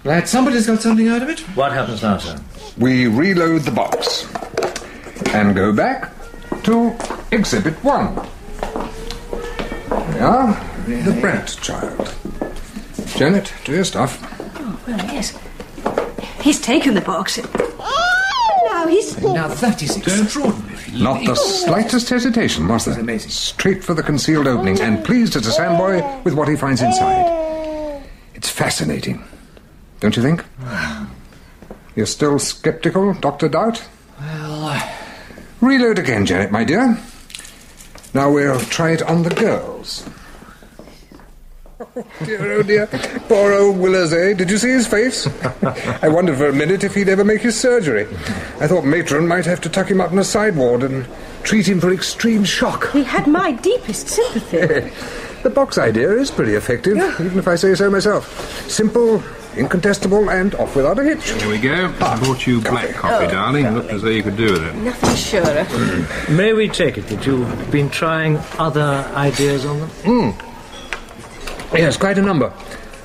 Right, 0.09 0.27
somebody's 0.27 0.67
got 0.67 0.81
something 0.81 1.07
out 1.09 1.23
of 1.23 1.29
it. 1.29 1.41
What 1.55 1.71
happens 1.71 2.03
now, 2.03 2.17
sir? 2.17 2.41
We 2.79 3.09
reload 3.09 3.61
the 3.61 3.71
box 3.71 4.27
and 5.35 5.55
go 5.55 5.71
back 5.71 6.11
to 6.63 6.97
Exhibit 7.31 7.75
1. 7.85 8.15
we 8.15 8.21
are. 10.19 10.55
The 10.87 11.19
Brant 11.21 11.61
child. 11.61 12.15
Janet, 13.19 13.53
do 13.67 13.73
your 13.73 13.85
stuff. 13.85 14.19
Oh, 14.59 14.81
well, 14.87 14.97
yes. 15.13 15.39
He's 16.41 16.59
taken 16.59 16.95
the 16.95 17.03
box. 17.03 17.39
Oh, 17.79 18.71
no, 18.73 18.87
he's... 18.87 19.23
Now 19.23 19.49
that 19.49 19.83
is 19.83 19.99
extraordinary. 19.99 20.91
Not 20.95 21.27
the 21.27 21.35
slightest 21.35 22.09
hesitation, 22.09 22.67
was 22.67 22.87
there? 22.87 22.99
amazing. 22.99 23.31
Straight 23.31 23.85
for 23.85 23.93
the 23.93 24.03
concealed 24.03 24.47
opening, 24.47 24.81
and 24.81 25.05
pleased 25.05 25.37
as 25.37 25.47
a 25.47 25.51
sandboy 25.51 26.25
with 26.25 26.33
what 26.33 26.49
he 26.49 26.57
finds 26.57 26.81
inside. 26.81 28.03
It's 28.35 28.49
fascinating, 28.49 29.23
don't 30.01 30.17
you 30.17 30.23
think? 30.23 30.45
You're 31.97 32.07
still 32.07 32.39
skeptical, 32.39 33.15
Dr. 33.15 33.49
Doubt? 33.49 33.85
Well, 34.21 34.95
Reload 35.61 35.99
again, 35.99 36.25
Janet, 36.25 36.53
my 36.53 36.63
dear. 36.65 36.97
Now 38.15 38.31
we'll 38.33 38.61
try 38.61 38.91
it 38.93 39.03
on 39.03 39.23
the 39.23 39.31
girls. 39.31 40.09
Oh 41.81 42.05
dear, 42.25 42.53
oh 42.53 42.63
dear. 42.63 42.87
Poor 43.29 43.53
old 43.53 43.79
Willers, 43.79 44.13
eh? 44.13 44.35
Did 44.35 44.51
you 44.51 44.59
see 44.59 44.71
his 44.71 44.87
face? 44.87 45.27
I 46.03 46.09
wondered 46.09 46.39
for 46.39 46.49
a 46.49 46.53
minute 46.53 46.85
if 46.85 46.95
he'd 46.95 47.09
ever 47.09 47.25
make 47.25 47.41
his 47.43 47.59
surgery. 47.59 48.07
I 48.61 48.67
thought 48.67 48.85
Matron 48.85 49.27
might 49.27 49.45
have 49.47 49.61
to 49.63 49.69
tuck 49.69 49.91
him 49.91 50.01
up 50.01 50.13
in 50.13 50.19
a 50.19 50.25
side 50.25 50.57
ward 50.57 50.83
and 50.83 51.07
treat 51.43 51.69
him 51.69 51.81
for 51.81 51.93
extreme 51.93 52.45
shock. 52.45 52.91
He 52.93 53.05
had 53.05 53.27
my 53.27 53.53
deepest 53.53 54.09
sympathy. 54.09 54.93
the 55.43 55.51
box 55.51 55.79
idea 55.79 56.11
is 56.13 56.31
pretty 56.31 56.55
effective, 56.55 56.97
even 57.21 57.39
if 57.39 57.47
I 57.49 57.57
say 57.57 57.75
so 57.75 57.91
myself. 57.91 58.69
Simple, 58.69 59.23
incontestable, 59.57 60.31
and 60.31 60.55
off 60.57 60.77
without 60.77 60.99
a 60.99 61.05
hitch. 61.05 61.31
Here 61.31 61.49
we 61.49 61.59
go. 61.59 61.93
I 62.01 62.19
brought 62.19 62.47
you 62.47 62.61
black 62.61 62.95
coffee, 62.95 63.27
darling. 63.27 63.75
Looked 63.75 63.91
as 63.91 64.03
though 64.03 64.09
you 64.11 64.23
could 64.23 64.37
do 64.37 64.53
with 64.53 64.65
it. 64.65 64.75
Nothing 64.77 65.17
surer. 65.17 65.67
May 66.35 66.53
we 66.53 66.69
take 66.69 66.99
it 66.99 67.07
that 67.09 67.27
you've 67.27 67.71
been 67.71 67.91
trying 67.91 68.39
other 68.59 69.11
ideas 69.15 69.65
on 69.65 69.81
them? 69.81 69.89
Hmm. 70.05 71.77
Yes, 71.77 71.97
quite 71.97 72.19
a 72.19 72.23
number. 72.23 72.53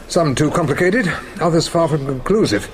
Some 0.07 0.35
too 0.35 0.51
complicated, 0.51 1.11
others 1.41 1.67
far 1.67 1.87
from 1.87 2.05
conclusive. 2.05 2.69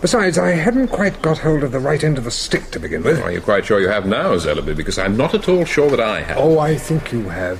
Besides, 0.00 0.38
I 0.38 0.50
hadn't 0.50 0.88
quite 0.88 1.20
got 1.22 1.38
hold 1.38 1.64
of 1.64 1.72
the 1.72 1.80
right 1.80 2.04
end 2.04 2.18
of 2.18 2.24
the 2.24 2.30
stick 2.30 2.70
to 2.70 2.78
begin 2.78 3.02
with. 3.02 3.20
Are 3.20 3.32
you 3.32 3.40
quite 3.40 3.66
sure 3.66 3.80
you 3.80 3.88
have 3.88 4.06
now, 4.06 4.34
Zellaby? 4.34 4.76
Because 4.76 4.96
I'm 4.96 5.16
not 5.16 5.34
at 5.34 5.48
all 5.48 5.64
sure 5.64 5.90
that 5.90 6.00
I 6.00 6.20
have. 6.20 6.36
Oh, 6.38 6.60
I 6.60 6.76
think 6.76 7.10
you 7.12 7.28
have. 7.28 7.58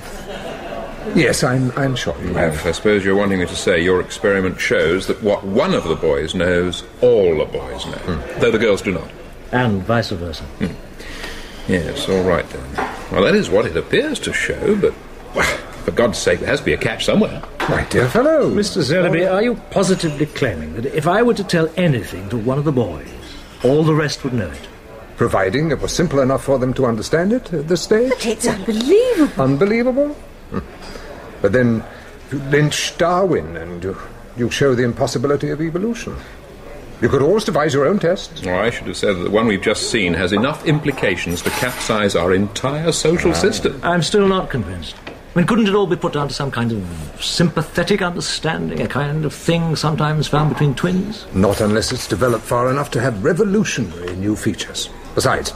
Yes, 1.15 1.43
I'm, 1.43 1.71
I'm 1.77 1.95
sure 1.95 2.15
you 2.21 2.33
have. 2.33 2.65
I 2.65 2.71
suppose 2.71 3.03
you're 3.03 3.15
wanting 3.15 3.39
me 3.39 3.45
to 3.45 3.55
say 3.55 3.81
your 3.81 4.01
experiment 4.01 4.59
shows 4.59 5.07
that 5.07 5.21
what 5.23 5.43
one 5.43 5.73
of 5.73 5.83
the 5.85 5.95
boys 5.95 6.35
knows, 6.35 6.83
all 7.01 7.37
the 7.37 7.45
boys 7.45 7.85
know, 7.85 7.97
hmm. 7.97 8.39
though 8.39 8.51
the 8.51 8.59
girls 8.59 8.81
do 8.81 8.91
not. 8.91 9.09
And 9.51 9.83
vice 9.83 10.11
versa. 10.11 10.43
Hmm. 10.43 11.71
Yes, 11.71 12.09
all 12.09 12.23
right 12.23 12.47
then. 12.49 12.75
Well, 13.11 13.23
that 13.23 13.35
is 13.35 13.49
what 13.49 13.65
it 13.65 13.77
appears 13.77 14.19
to 14.21 14.33
show, 14.33 14.75
but 14.75 14.93
well, 15.35 15.57
for 15.83 15.91
God's 15.91 16.17
sake, 16.17 16.39
there 16.39 16.49
has 16.49 16.59
to 16.59 16.65
be 16.65 16.73
a 16.73 16.77
catch 16.77 17.05
somewhere. 17.05 17.41
My 17.69 17.83
dear 17.85 18.07
fellow. 18.09 18.49
Mr. 18.49 18.81
Zellaby, 18.81 19.31
are 19.31 19.43
you 19.43 19.55
positively 19.69 20.25
claiming 20.25 20.73
that 20.73 20.85
if 20.85 21.07
I 21.07 21.21
were 21.21 21.35
to 21.35 21.43
tell 21.43 21.69
anything 21.77 22.29
to 22.29 22.37
one 22.37 22.57
of 22.57 22.65
the 22.65 22.71
boys, 22.71 23.07
all 23.63 23.83
the 23.83 23.93
rest 23.93 24.23
would 24.23 24.33
know 24.33 24.49
it? 24.49 24.67
Providing 25.17 25.71
it 25.71 25.81
was 25.81 25.91
simple 25.91 26.19
enough 26.19 26.43
for 26.43 26.57
them 26.57 26.73
to 26.75 26.85
understand 26.85 27.33
it 27.33 27.53
at 27.53 27.67
this 27.67 27.81
stage. 27.81 28.09
But 28.09 28.25
it's 28.25 28.47
unbelievable. 28.47 29.43
Unbelievable? 29.43 30.15
But 31.41 31.53
then 31.53 31.83
you 32.31 32.39
lynch 32.49 32.97
Darwin 32.97 33.55
and 33.55 33.83
you, 33.83 33.97
you 34.37 34.49
show 34.49 34.75
the 34.75 34.83
impossibility 34.83 35.49
of 35.51 35.61
evolution. 35.61 36.15
You 37.01 37.07
could 37.07 37.21
always 37.21 37.45
devise 37.45 37.73
your 37.73 37.85
own 37.85 37.97
tests. 37.97 38.45
Or 38.45 38.55
I 38.55 38.69
should 38.69 38.87
have 38.87 38.97
said 38.97 39.15
that 39.15 39.23
the 39.23 39.29
one 39.29 39.47
we've 39.47 39.61
just 39.61 39.89
seen 39.89 40.13
has 40.15 40.33
enough 40.33 40.65
implications 40.65 41.41
to 41.43 41.49
capsize 41.51 42.13
our 42.13 42.33
entire 42.33 42.91
social 42.91 43.31
uh, 43.31 43.35
system. 43.35 43.79
I'm 43.83 44.03
still 44.03 44.27
not 44.27 44.49
convinced. 44.49 44.95
I 45.07 45.39
mean, 45.39 45.47
couldn't 45.47 45.67
it 45.67 45.75
all 45.75 45.87
be 45.87 45.95
put 45.95 46.13
down 46.13 46.27
to 46.27 46.33
some 46.33 46.51
kind 46.51 46.73
of 46.73 47.23
sympathetic 47.23 48.01
understanding, 48.01 48.81
a 48.81 48.87
kind 48.87 49.23
of 49.23 49.33
thing 49.33 49.77
sometimes 49.77 50.27
found 50.27 50.49
between 50.49 50.75
twins? 50.75 51.25
Not 51.33 51.61
unless 51.61 51.93
it's 51.93 52.07
developed 52.07 52.43
far 52.43 52.69
enough 52.69 52.91
to 52.91 52.99
have 52.99 53.23
revolutionary 53.23 54.15
new 54.17 54.35
features. 54.35 54.89
Besides, 55.15 55.51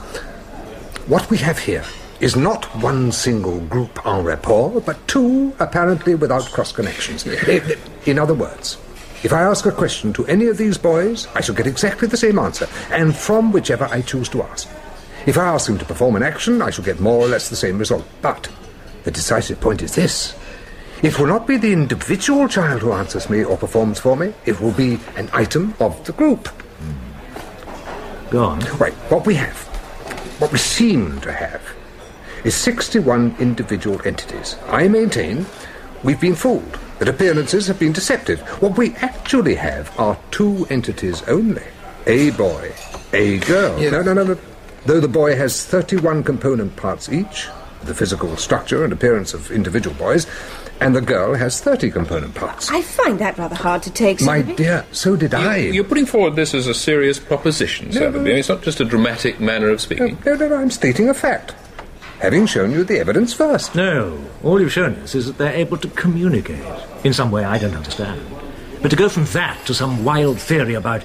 what 1.06 1.28
we 1.28 1.36
have 1.38 1.58
here 1.58 1.84
is 2.20 2.36
not 2.36 2.64
one 2.82 3.12
single 3.12 3.60
group 3.60 4.04
en 4.06 4.22
rapport, 4.24 4.80
but 4.80 4.96
two 5.08 5.52
apparently 5.58 6.14
without 6.14 6.44
cross 6.52 6.72
connections. 6.72 7.26
In- 7.26 7.78
In 8.06 8.18
other 8.18 8.34
words, 8.34 8.76
if 9.22 9.32
I 9.32 9.42
ask 9.42 9.64
a 9.66 9.72
question 9.72 10.12
to 10.14 10.26
any 10.26 10.46
of 10.46 10.56
these 10.58 10.76
boys, 10.78 11.26
I 11.34 11.40
shall 11.40 11.54
get 11.54 11.66
exactly 11.66 12.08
the 12.08 12.16
same 12.16 12.38
answer, 12.38 12.68
and 12.90 13.14
from 13.16 13.52
whichever 13.52 13.88
I 13.90 14.02
choose 14.02 14.28
to 14.30 14.42
ask. 14.42 14.68
If 15.26 15.38
I 15.38 15.44
ask 15.46 15.66
them 15.66 15.78
to 15.78 15.84
perform 15.86 16.16
an 16.16 16.22
action, 16.22 16.60
I 16.60 16.70
shall 16.70 16.84
get 16.84 17.00
more 17.00 17.24
or 17.24 17.28
less 17.28 17.48
the 17.48 17.56
same 17.56 17.78
result. 17.78 18.04
But 18.20 18.48
the 19.04 19.10
decisive 19.10 19.60
point 19.60 19.82
is 19.82 19.94
this. 19.94 20.34
It 21.02 21.18
will 21.18 21.26
not 21.26 21.46
be 21.46 21.56
the 21.56 21.72
individual 21.72 22.46
child 22.48 22.82
who 22.82 22.92
answers 22.92 23.28
me 23.30 23.42
or 23.44 23.56
performs 23.56 23.98
for 23.98 24.16
me. 24.16 24.32
It 24.46 24.60
will 24.60 24.72
be 24.72 24.98
an 25.16 25.28
item 25.32 25.74
of 25.80 26.02
the 26.04 26.12
group. 26.12 26.48
Go 28.30 28.44
on. 28.44 28.60
Right, 28.78 28.94
what 29.10 29.26
we 29.26 29.34
have, 29.34 29.56
what 30.40 30.52
we 30.52 30.58
seem 30.58 31.20
to 31.20 31.32
have, 31.32 31.62
is 32.44 32.54
61 32.54 33.36
individual 33.40 34.00
entities. 34.06 34.56
I 34.68 34.88
maintain 34.88 35.46
we've 36.02 36.20
been 36.20 36.34
fooled, 36.34 36.78
that 36.98 37.08
appearances 37.08 37.66
have 37.66 37.78
been 37.78 37.92
deceptive. 37.92 38.40
What 38.62 38.76
we 38.76 38.94
actually 38.96 39.54
have 39.56 39.98
are 39.98 40.18
two 40.30 40.66
entities 40.70 41.22
only 41.24 41.62
a 42.06 42.30
boy, 42.32 42.72
a 43.14 43.38
girl. 43.40 43.78
No, 43.80 44.02
no, 44.02 44.12
no, 44.12 44.24
no. 44.24 44.38
Though 44.84 45.00
the 45.00 45.08
boy 45.08 45.34
has 45.36 45.64
31 45.64 46.22
component 46.24 46.76
parts 46.76 47.08
each, 47.10 47.48
the 47.84 47.94
physical 47.94 48.36
structure 48.36 48.84
and 48.84 48.92
appearance 48.92 49.32
of 49.32 49.50
individual 49.50 49.96
boys, 49.96 50.26
and 50.80 50.94
the 50.94 51.00
girl 51.00 51.32
has 51.34 51.60
30 51.62 51.90
component 51.90 52.34
parts. 52.34 52.70
I 52.70 52.82
find 52.82 53.18
that 53.20 53.38
rather 53.38 53.54
hard 53.54 53.82
to 53.84 53.90
take, 53.90 54.20
My 54.20 54.42
Zellaby. 54.42 54.56
dear, 54.56 54.84
so 54.92 55.16
did 55.16 55.32
I. 55.32 55.56
You're 55.56 55.84
putting 55.84 56.04
forward 56.04 56.36
this 56.36 56.52
as 56.52 56.66
a 56.66 56.74
serious 56.74 57.18
proposition, 57.18 57.88
No, 57.90 58.10
no, 58.10 58.18
Zellaby. 58.18 58.24
no. 58.24 58.30
It's 58.32 58.48
not 58.50 58.62
just 58.62 58.80
a 58.80 58.84
dramatic 58.84 59.40
manner 59.40 59.66
of 59.68 59.74
No, 59.74 59.76
speaking. 59.78 60.18
no, 60.26 60.34
no, 60.34 60.48
no, 60.48 60.56
I'm 60.56 60.70
stating 60.70 61.08
a 61.08 61.14
fact. 61.14 61.54
Having 62.20 62.46
shown 62.46 62.70
you 62.70 62.84
the 62.84 62.98
evidence 62.98 63.32
first. 63.34 63.74
No, 63.74 64.18
all 64.42 64.60
you've 64.60 64.72
shown 64.72 64.94
us 64.96 65.14
is 65.14 65.26
that 65.26 65.36
they're 65.38 65.52
able 65.52 65.76
to 65.78 65.88
communicate 65.88 66.64
in 67.04 67.12
some 67.12 67.30
way 67.30 67.44
I 67.44 67.58
don't 67.58 67.74
understand. 67.74 68.20
But 68.80 68.90
to 68.90 68.96
go 68.96 69.08
from 69.08 69.24
that 69.26 69.64
to 69.66 69.74
some 69.74 70.04
wild 70.04 70.38
theory 70.38 70.74
about 70.74 71.04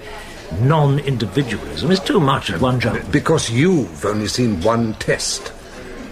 non 0.62 1.00
individualism 1.00 1.92
is 1.92 2.00
too 2.00 2.20
much 2.20 2.50
at 2.50 2.62
one 2.62 2.80
jump. 2.80 3.12
Because 3.12 3.50
you've 3.50 4.06
only 4.06 4.28
seen 4.28 4.62
one 4.62 4.94
test. 4.96 5.52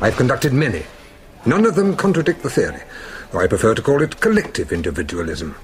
I've 0.01 0.15
conducted 0.17 0.53
many. 0.53 0.83
None 1.45 1.65
of 1.65 1.75
them 1.75 1.95
contradict 1.95 2.43
the 2.43 2.49
theory, 2.49 2.81
though 3.31 3.39
I 3.39 3.47
prefer 3.47 3.75
to 3.75 3.81
call 3.81 4.01
it 4.01 4.19
collective 4.19 4.71
individualism. 4.71 5.55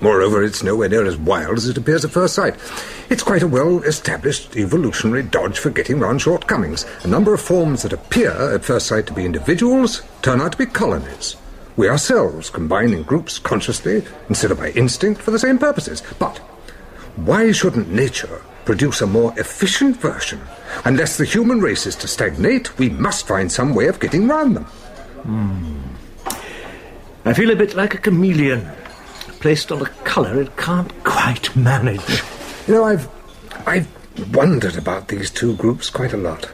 Moreover, 0.00 0.44
it's 0.44 0.62
nowhere 0.62 0.88
near 0.88 1.04
as 1.04 1.16
wild 1.16 1.58
as 1.58 1.68
it 1.68 1.76
appears 1.76 2.04
at 2.04 2.12
first 2.12 2.34
sight. 2.34 2.54
It's 3.10 3.22
quite 3.22 3.42
a 3.42 3.48
well 3.48 3.82
established 3.82 4.56
evolutionary 4.56 5.24
dodge 5.24 5.58
for 5.58 5.70
getting 5.70 5.98
round 5.98 6.22
shortcomings. 6.22 6.86
A 7.02 7.08
number 7.08 7.34
of 7.34 7.40
forms 7.40 7.82
that 7.82 7.92
appear 7.92 8.30
at 8.30 8.64
first 8.64 8.86
sight 8.86 9.06
to 9.06 9.12
be 9.12 9.24
individuals 9.24 10.02
turn 10.22 10.40
out 10.40 10.52
to 10.52 10.58
be 10.58 10.66
colonies. 10.66 11.36
We 11.76 11.88
ourselves 11.88 12.50
combine 12.50 12.92
in 12.92 13.02
groups 13.02 13.38
consciously 13.38 14.04
instead 14.28 14.50
of 14.50 14.58
by 14.58 14.70
instinct 14.70 15.20
for 15.20 15.32
the 15.32 15.38
same 15.38 15.58
purposes. 15.58 16.02
But 16.18 16.38
why 17.16 17.50
shouldn't 17.50 17.90
nature 17.90 18.42
produce 18.64 19.00
a 19.00 19.06
more 19.06 19.32
efficient 19.36 19.96
version? 19.96 20.40
Unless 20.84 21.16
the 21.16 21.24
human 21.24 21.60
race 21.60 21.86
is 21.86 21.96
to 21.96 22.08
stagnate, 22.08 22.78
we 22.78 22.88
must 22.88 23.26
find 23.26 23.50
some 23.50 23.74
way 23.74 23.88
of 23.88 23.98
getting 23.98 24.28
round 24.28 24.54
them. 24.54 24.64
Hmm. 24.64 25.78
I 27.24 27.34
feel 27.34 27.50
a 27.50 27.56
bit 27.56 27.74
like 27.74 27.94
a 27.94 27.98
chameleon, 27.98 28.68
placed 29.40 29.70
on 29.72 29.82
a 29.82 29.88
colour 30.04 30.40
it 30.40 30.56
can't 30.56 30.92
quite 31.04 31.54
manage. 31.56 32.22
You 32.66 32.74
know, 32.74 32.84
I've 32.84 33.08
I've 33.66 33.88
wondered 34.34 34.76
about 34.76 35.08
these 35.08 35.30
two 35.30 35.56
groups 35.56 35.90
quite 35.90 36.12
a 36.12 36.16
lot. 36.16 36.50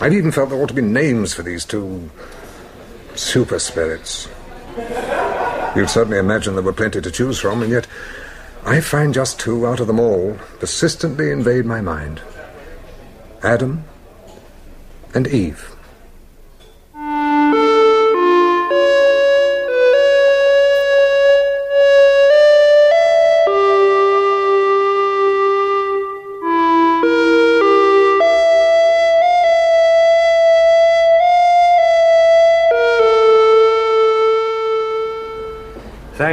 I've 0.00 0.12
even 0.12 0.32
felt 0.32 0.50
there 0.50 0.58
ought 0.58 0.68
to 0.68 0.74
be 0.74 0.82
names 0.82 1.34
for 1.34 1.42
these 1.42 1.64
two 1.64 2.10
super 3.14 3.58
spirits. 3.58 4.28
You'd 5.76 5.90
certainly 5.90 6.18
imagine 6.18 6.54
there 6.54 6.62
were 6.62 6.72
plenty 6.72 7.00
to 7.00 7.10
choose 7.10 7.38
from, 7.38 7.62
and 7.62 7.70
yet 7.70 7.86
I 8.64 8.80
find 8.80 9.14
just 9.14 9.40
two 9.40 9.66
out 9.66 9.80
of 9.80 9.86
them 9.86 10.00
all 10.00 10.38
persistently 10.58 11.30
invade 11.30 11.64
my 11.64 11.80
mind. 11.80 12.20
Adam 13.42 13.84
and 15.14 15.26
Eve. 15.26 15.74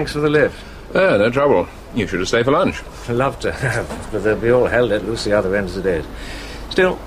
Thanks 0.07 0.15
for 0.15 0.21
the 0.21 0.29
lift. 0.29 0.57
Oh, 0.95 1.17
no 1.17 1.29
trouble. 1.29 1.67
You 1.93 2.07
should 2.07 2.19
have 2.19 2.29
stayed 2.29 2.45
for 2.45 2.51
lunch. 2.51 2.81
I'd 3.09 3.15
love 3.17 3.41
to 3.41 3.51
have, 3.51 4.07
but 4.09 4.23
they'll 4.23 4.39
be 4.39 4.49
all 4.49 4.65
hell 4.67 4.85
let 4.85 5.03
loose 5.03 5.25
the 5.25 5.33
other 5.33 5.53
end 5.53 5.67
of 5.67 5.73
the 5.75 5.81
day. 5.81 6.05
Still, 6.69 6.97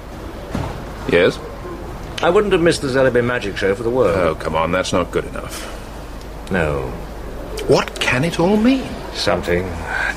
Yes? 1.11 1.39
I 2.23 2.29
wouldn't 2.29 2.53
have 2.53 2.61
missed 2.61 2.83
the 2.83 2.89
Zellaby 2.89 3.25
magic 3.25 3.57
show 3.57 3.75
for 3.75 3.83
the 3.85 3.89
world. 3.89 4.19
Oh, 4.19 4.35
come 4.35 4.55
on, 4.55 4.71
that's 4.71 4.93
not 4.93 5.11
good 5.11 5.25
enough. 5.25 5.65
No. 6.51 6.89
What 7.69 7.99
can 8.01 8.23
it 8.23 8.39
all 8.39 8.59
mean? 8.59 8.87
Something. 9.15 9.65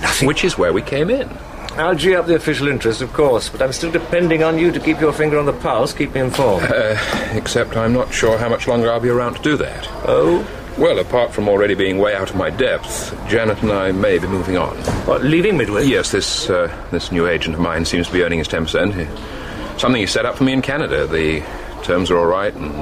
Nothing. 0.01 0.27
Which 0.27 0.43
is 0.43 0.57
where 0.57 0.73
we 0.73 0.81
came 0.81 1.09
in. 1.09 1.29
I'll 1.77 1.95
gee 1.95 2.15
up 2.15 2.25
the 2.25 2.35
official 2.35 2.67
interest, 2.67 3.01
of 3.01 3.13
course, 3.13 3.47
but 3.47 3.61
I'm 3.61 3.71
still 3.71 3.91
depending 3.93 4.43
on 4.43 4.59
you 4.59 4.73
to 4.73 4.79
keep 4.81 4.99
your 4.99 5.13
finger 5.13 5.39
on 5.39 5.45
the 5.45 5.53
pulse, 5.53 5.93
keep 5.93 6.13
me 6.15 6.19
informed. 6.19 6.69
Uh, 6.69 6.97
except 7.31 7.77
I'm 7.77 7.93
not 7.93 8.13
sure 8.13 8.37
how 8.37 8.49
much 8.49 8.67
longer 8.67 8.91
I'll 8.91 8.99
be 8.99 9.07
around 9.07 9.35
to 9.35 9.41
do 9.41 9.55
that. 9.55 9.87
Oh? 10.05 10.45
Well, 10.77 10.97
apart 10.97 11.31
from 11.31 11.47
already 11.47 11.75
being 11.75 11.99
way 11.99 12.15
out 12.15 12.31
of 12.31 12.35
my 12.35 12.49
depth, 12.49 13.15
Janet 13.29 13.61
and 13.61 13.71
I 13.71 13.91
may 13.91 14.17
be 14.17 14.27
moving 14.27 14.57
on. 14.57 14.75
What, 15.05 15.23
leaving 15.23 15.55
Midwich? 15.55 15.87
Yes, 15.87 16.11
this 16.11 16.49
uh, 16.49 16.75
this 16.89 17.11
new 17.11 17.27
agent 17.27 17.53
of 17.55 17.61
mine 17.61 17.85
seems 17.85 18.07
to 18.07 18.13
be 18.13 18.23
earning 18.23 18.39
his 18.39 18.47
10%. 18.47 19.79
Something 19.79 20.01
he 20.01 20.07
set 20.07 20.25
up 20.25 20.35
for 20.35 20.43
me 20.43 20.51
in 20.51 20.63
Canada. 20.63 21.05
The 21.05 21.41
terms 21.83 22.09
are 22.09 22.17
all 22.17 22.25
right, 22.25 22.53
and 22.55 22.73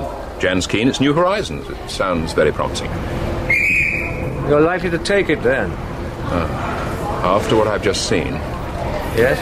Jan's 0.42 0.68
keen. 0.68 0.88
It's 0.88 1.02
new 1.02 1.14
horizons. 1.14 1.70
It 1.70 1.90
sounds 1.90 2.32
very 2.32 2.54
promising. 2.54 2.90
You're 4.48 4.62
likely 4.62 4.90
to 4.90 4.98
take 5.00 5.30
it 5.30 5.44
then? 5.44 5.70
Uh, 5.72 7.22
after 7.24 7.58
what 7.58 7.68
I've 7.68 7.84
just 7.84 8.08
seen. 8.08 8.34
Yes? 9.18 9.38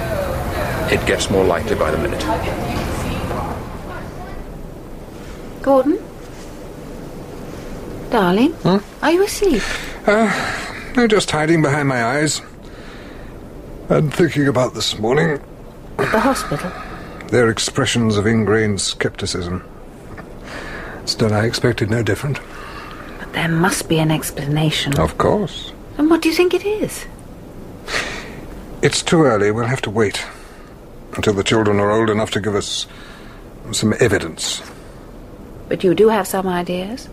It 0.92 1.06
gets 1.06 1.30
more 1.30 1.46
likely 1.46 1.76
by 1.76 1.92
the 1.92 1.98
minute. 2.00 2.22
Gordon? 5.62 6.09
Darling? 8.10 8.54
Huh? 8.64 8.80
Are 9.02 9.12
you 9.12 9.24
asleep? 9.24 9.62
Uh, 10.08 10.32
no, 10.96 11.08
just 11.08 11.30
hiding 11.30 11.62
behind 11.62 11.88
my 11.88 12.04
eyes. 12.04 12.42
And 13.90 14.14
thinking 14.14 14.48
about 14.48 14.74
this 14.74 14.98
morning. 14.98 15.40
At 15.98 16.12
the 16.12 16.20
hospital? 16.20 16.72
Their 17.28 17.50
expressions 17.50 18.18
of 18.18 18.26
ingrained 18.26 18.82
skepticism. 18.82 19.64
Still, 21.06 21.34
I 21.34 21.46
expected 21.46 21.90
no 21.90 22.02
different. 22.04 22.40
But 23.20 23.34
there 23.34 23.48
must 23.48 23.88
be 23.90 24.00
an 24.00 24.12
explanation. 24.12 25.00
Of 25.00 25.18
course. 25.18 25.72
And 25.98 26.10
what 26.10 26.22
do 26.22 26.30
you 26.30 26.36
think 26.36 26.54
it 26.54 26.66
is? 26.66 27.06
It's 28.82 29.04
too 29.04 29.24
early. 29.24 29.52
We'll 29.52 29.66
have 29.66 29.82
to 29.82 29.90
wait 29.90 30.26
until 31.14 31.34
the 31.34 31.44
children 31.44 31.80
are 31.80 31.92
old 31.92 32.10
enough 32.10 32.32
to 32.32 32.40
give 32.40 32.56
us 32.56 32.88
some 33.72 33.94
evidence. 34.00 34.62
But 35.68 35.84
you 35.84 35.94
do 35.94 36.10
have 36.10 36.28
some 36.28 36.48
ideas? 36.48 37.10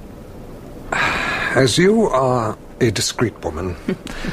As 1.56 1.78
you 1.78 2.02
are 2.02 2.58
a 2.82 2.90
discreet 2.90 3.42
woman, 3.42 3.76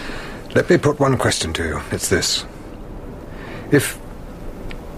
let 0.56 0.70
me 0.70 0.78
put 0.78 1.00
one 1.00 1.18
question 1.18 1.54
to 1.54 1.64
you. 1.64 1.82
It's 1.90 2.10
this. 2.10 2.46
If. 3.72 3.98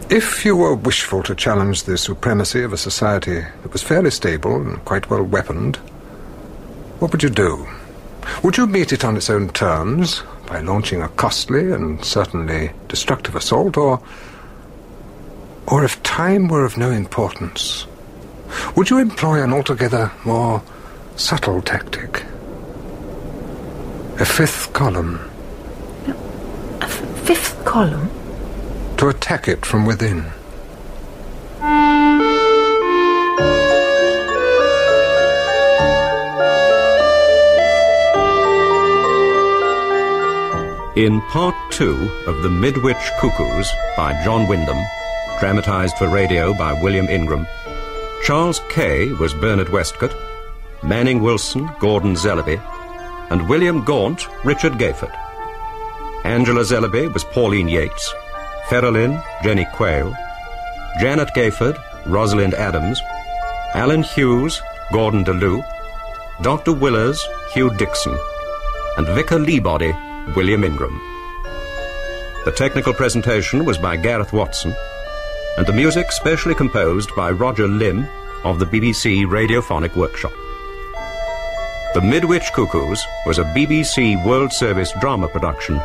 If 0.09 0.43
you 0.43 0.55
were 0.55 0.73
wishful 0.73 1.21
to 1.21 1.35
challenge 1.35 1.83
the 1.83 1.99
supremacy 1.99 2.63
of 2.63 2.73
a 2.73 2.77
society 2.77 3.41
that 3.41 3.71
was 3.71 3.83
fairly 3.83 4.09
stable 4.09 4.55
and 4.55 4.83
quite 4.85 5.07
well 5.07 5.21
weaponed, 5.21 5.75
what 6.97 7.11
would 7.11 7.21
you 7.21 7.29
do? 7.29 7.67
Would 8.43 8.57
you 8.57 8.65
meet 8.65 8.91
it 8.91 9.05
on 9.05 9.17
its 9.17 9.29
own 9.29 9.49
terms, 9.49 10.23
by 10.47 10.61
launching 10.61 11.03
a 11.03 11.09
costly 11.09 11.71
and 11.71 12.03
certainly 12.03 12.71
destructive 12.87 13.35
assault, 13.35 13.77
or. 13.77 14.01
or 15.67 15.83
if 15.83 16.01
time 16.01 16.47
were 16.47 16.65
of 16.65 16.75
no 16.75 16.89
importance, 16.89 17.85
would 18.75 18.89
you 18.89 18.97
employ 18.97 19.43
an 19.43 19.53
altogether 19.53 20.11
more 20.23 20.63
subtle 21.15 21.61
tactic? 21.61 22.23
A 24.19 24.25
fifth 24.25 24.71
column. 24.73 25.19
A 26.81 26.85
f- 26.85 27.25
fifth 27.25 27.63
column? 27.65 28.09
To 28.97 29.09
attack 29.09 29.47
it 29.47 29.65
from 29.65 29.85
within. 29.85 30.25
In 40.95 41.19
part 41.23 41.55
two 41.71 42.09
of 42.25 42.41
The 42.41 42.49
Midwich 42.49 42.95
Cuckoos 43.19 43.69
by 43.97 44.13
John 44.23 44.47
Wyndham, 44.47 44.81
dramatized 45.41 45.97
for 45.97 46.07
radio 46.07 46.53
by 46.53 46.71
William 46.71 47.09
Ingram, 47.09 47.45
Charles 48.23 48.61
Kay 48.69 49.11
was 49.11 49.33
Bernard 49.33 49.67
Westcott, 49.67 50.15
Manning 50.85 51.19
Wilson, 51.19 51.67
Gordon 51.79 52.13
Zellaby, 52.13 52.61
and 53.31 53.49
William 53.49 53.83
Gaunt, 53.83 54.27
Richard 54.45 54.73
Gayford. 54.73 55.13
Angela 56.23 56.61
Zellaby 56.61 57.11
was 57.11 57.23
Pauline 57.23 57.67
Yates, 57.67 58.13
Ferrelyn, 58.67 59.23
Jenny 59.43 59.65
Quayle, 59.73 60.13
Janet 60.99 61.29
Gayford, 61.35 61.75
Rosalind 62.05 62.53
Adams, 62.53 63.01
Alan 63.73 64.03
Hughes, 64.03 64.61
Gordon 64.91 65.25
DeLue, 65.25 65.65
Dr. 66.43 66.73
Willers, 66.73 67.19
Hugh 67.51 67.75
Dixon, 67.77 68.15
and 68.97 69.07
Vicar 69.07 69.39
Leebody, 69.39 69.91
William 70.35 70.63
Ingram. 70.63 71.01
The 72.45 72.53
technical 72.55 72.93
presentation 72.93 73.65
was 73.65 73.79
by 73.79 73.97
Gareth 73.97 74.33
Watson, 74.33 74.75
and 75.57 75.65
the 75.65 75.73
music 75.73 76.11
specially 76.11 76.53
composed 76.53 77.09
by 77.15 77.31
Roger 77.31 77.67
Limb 77.67 78.07
of 78.43 78.59
the 78.59 78.65
BBC 78.67 79.25
Radiophonic 79.25 79.95
Workshop. 79.95 80.31
The 81.95 82.01
Midwich 82.01 82.51
Cuckoos 82.51 83.07
was 83.25 83.39
a 83.39 83.45
BBC 83.55 84.21
World 84.25 84.51
Service 84.51 84.91
drama 84.99 85.29
production 85.29 85.79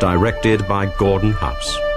directed 0.00 0.66
by 0.66 0.86
Gordon 0.96 1.32
House. 1.32 1.93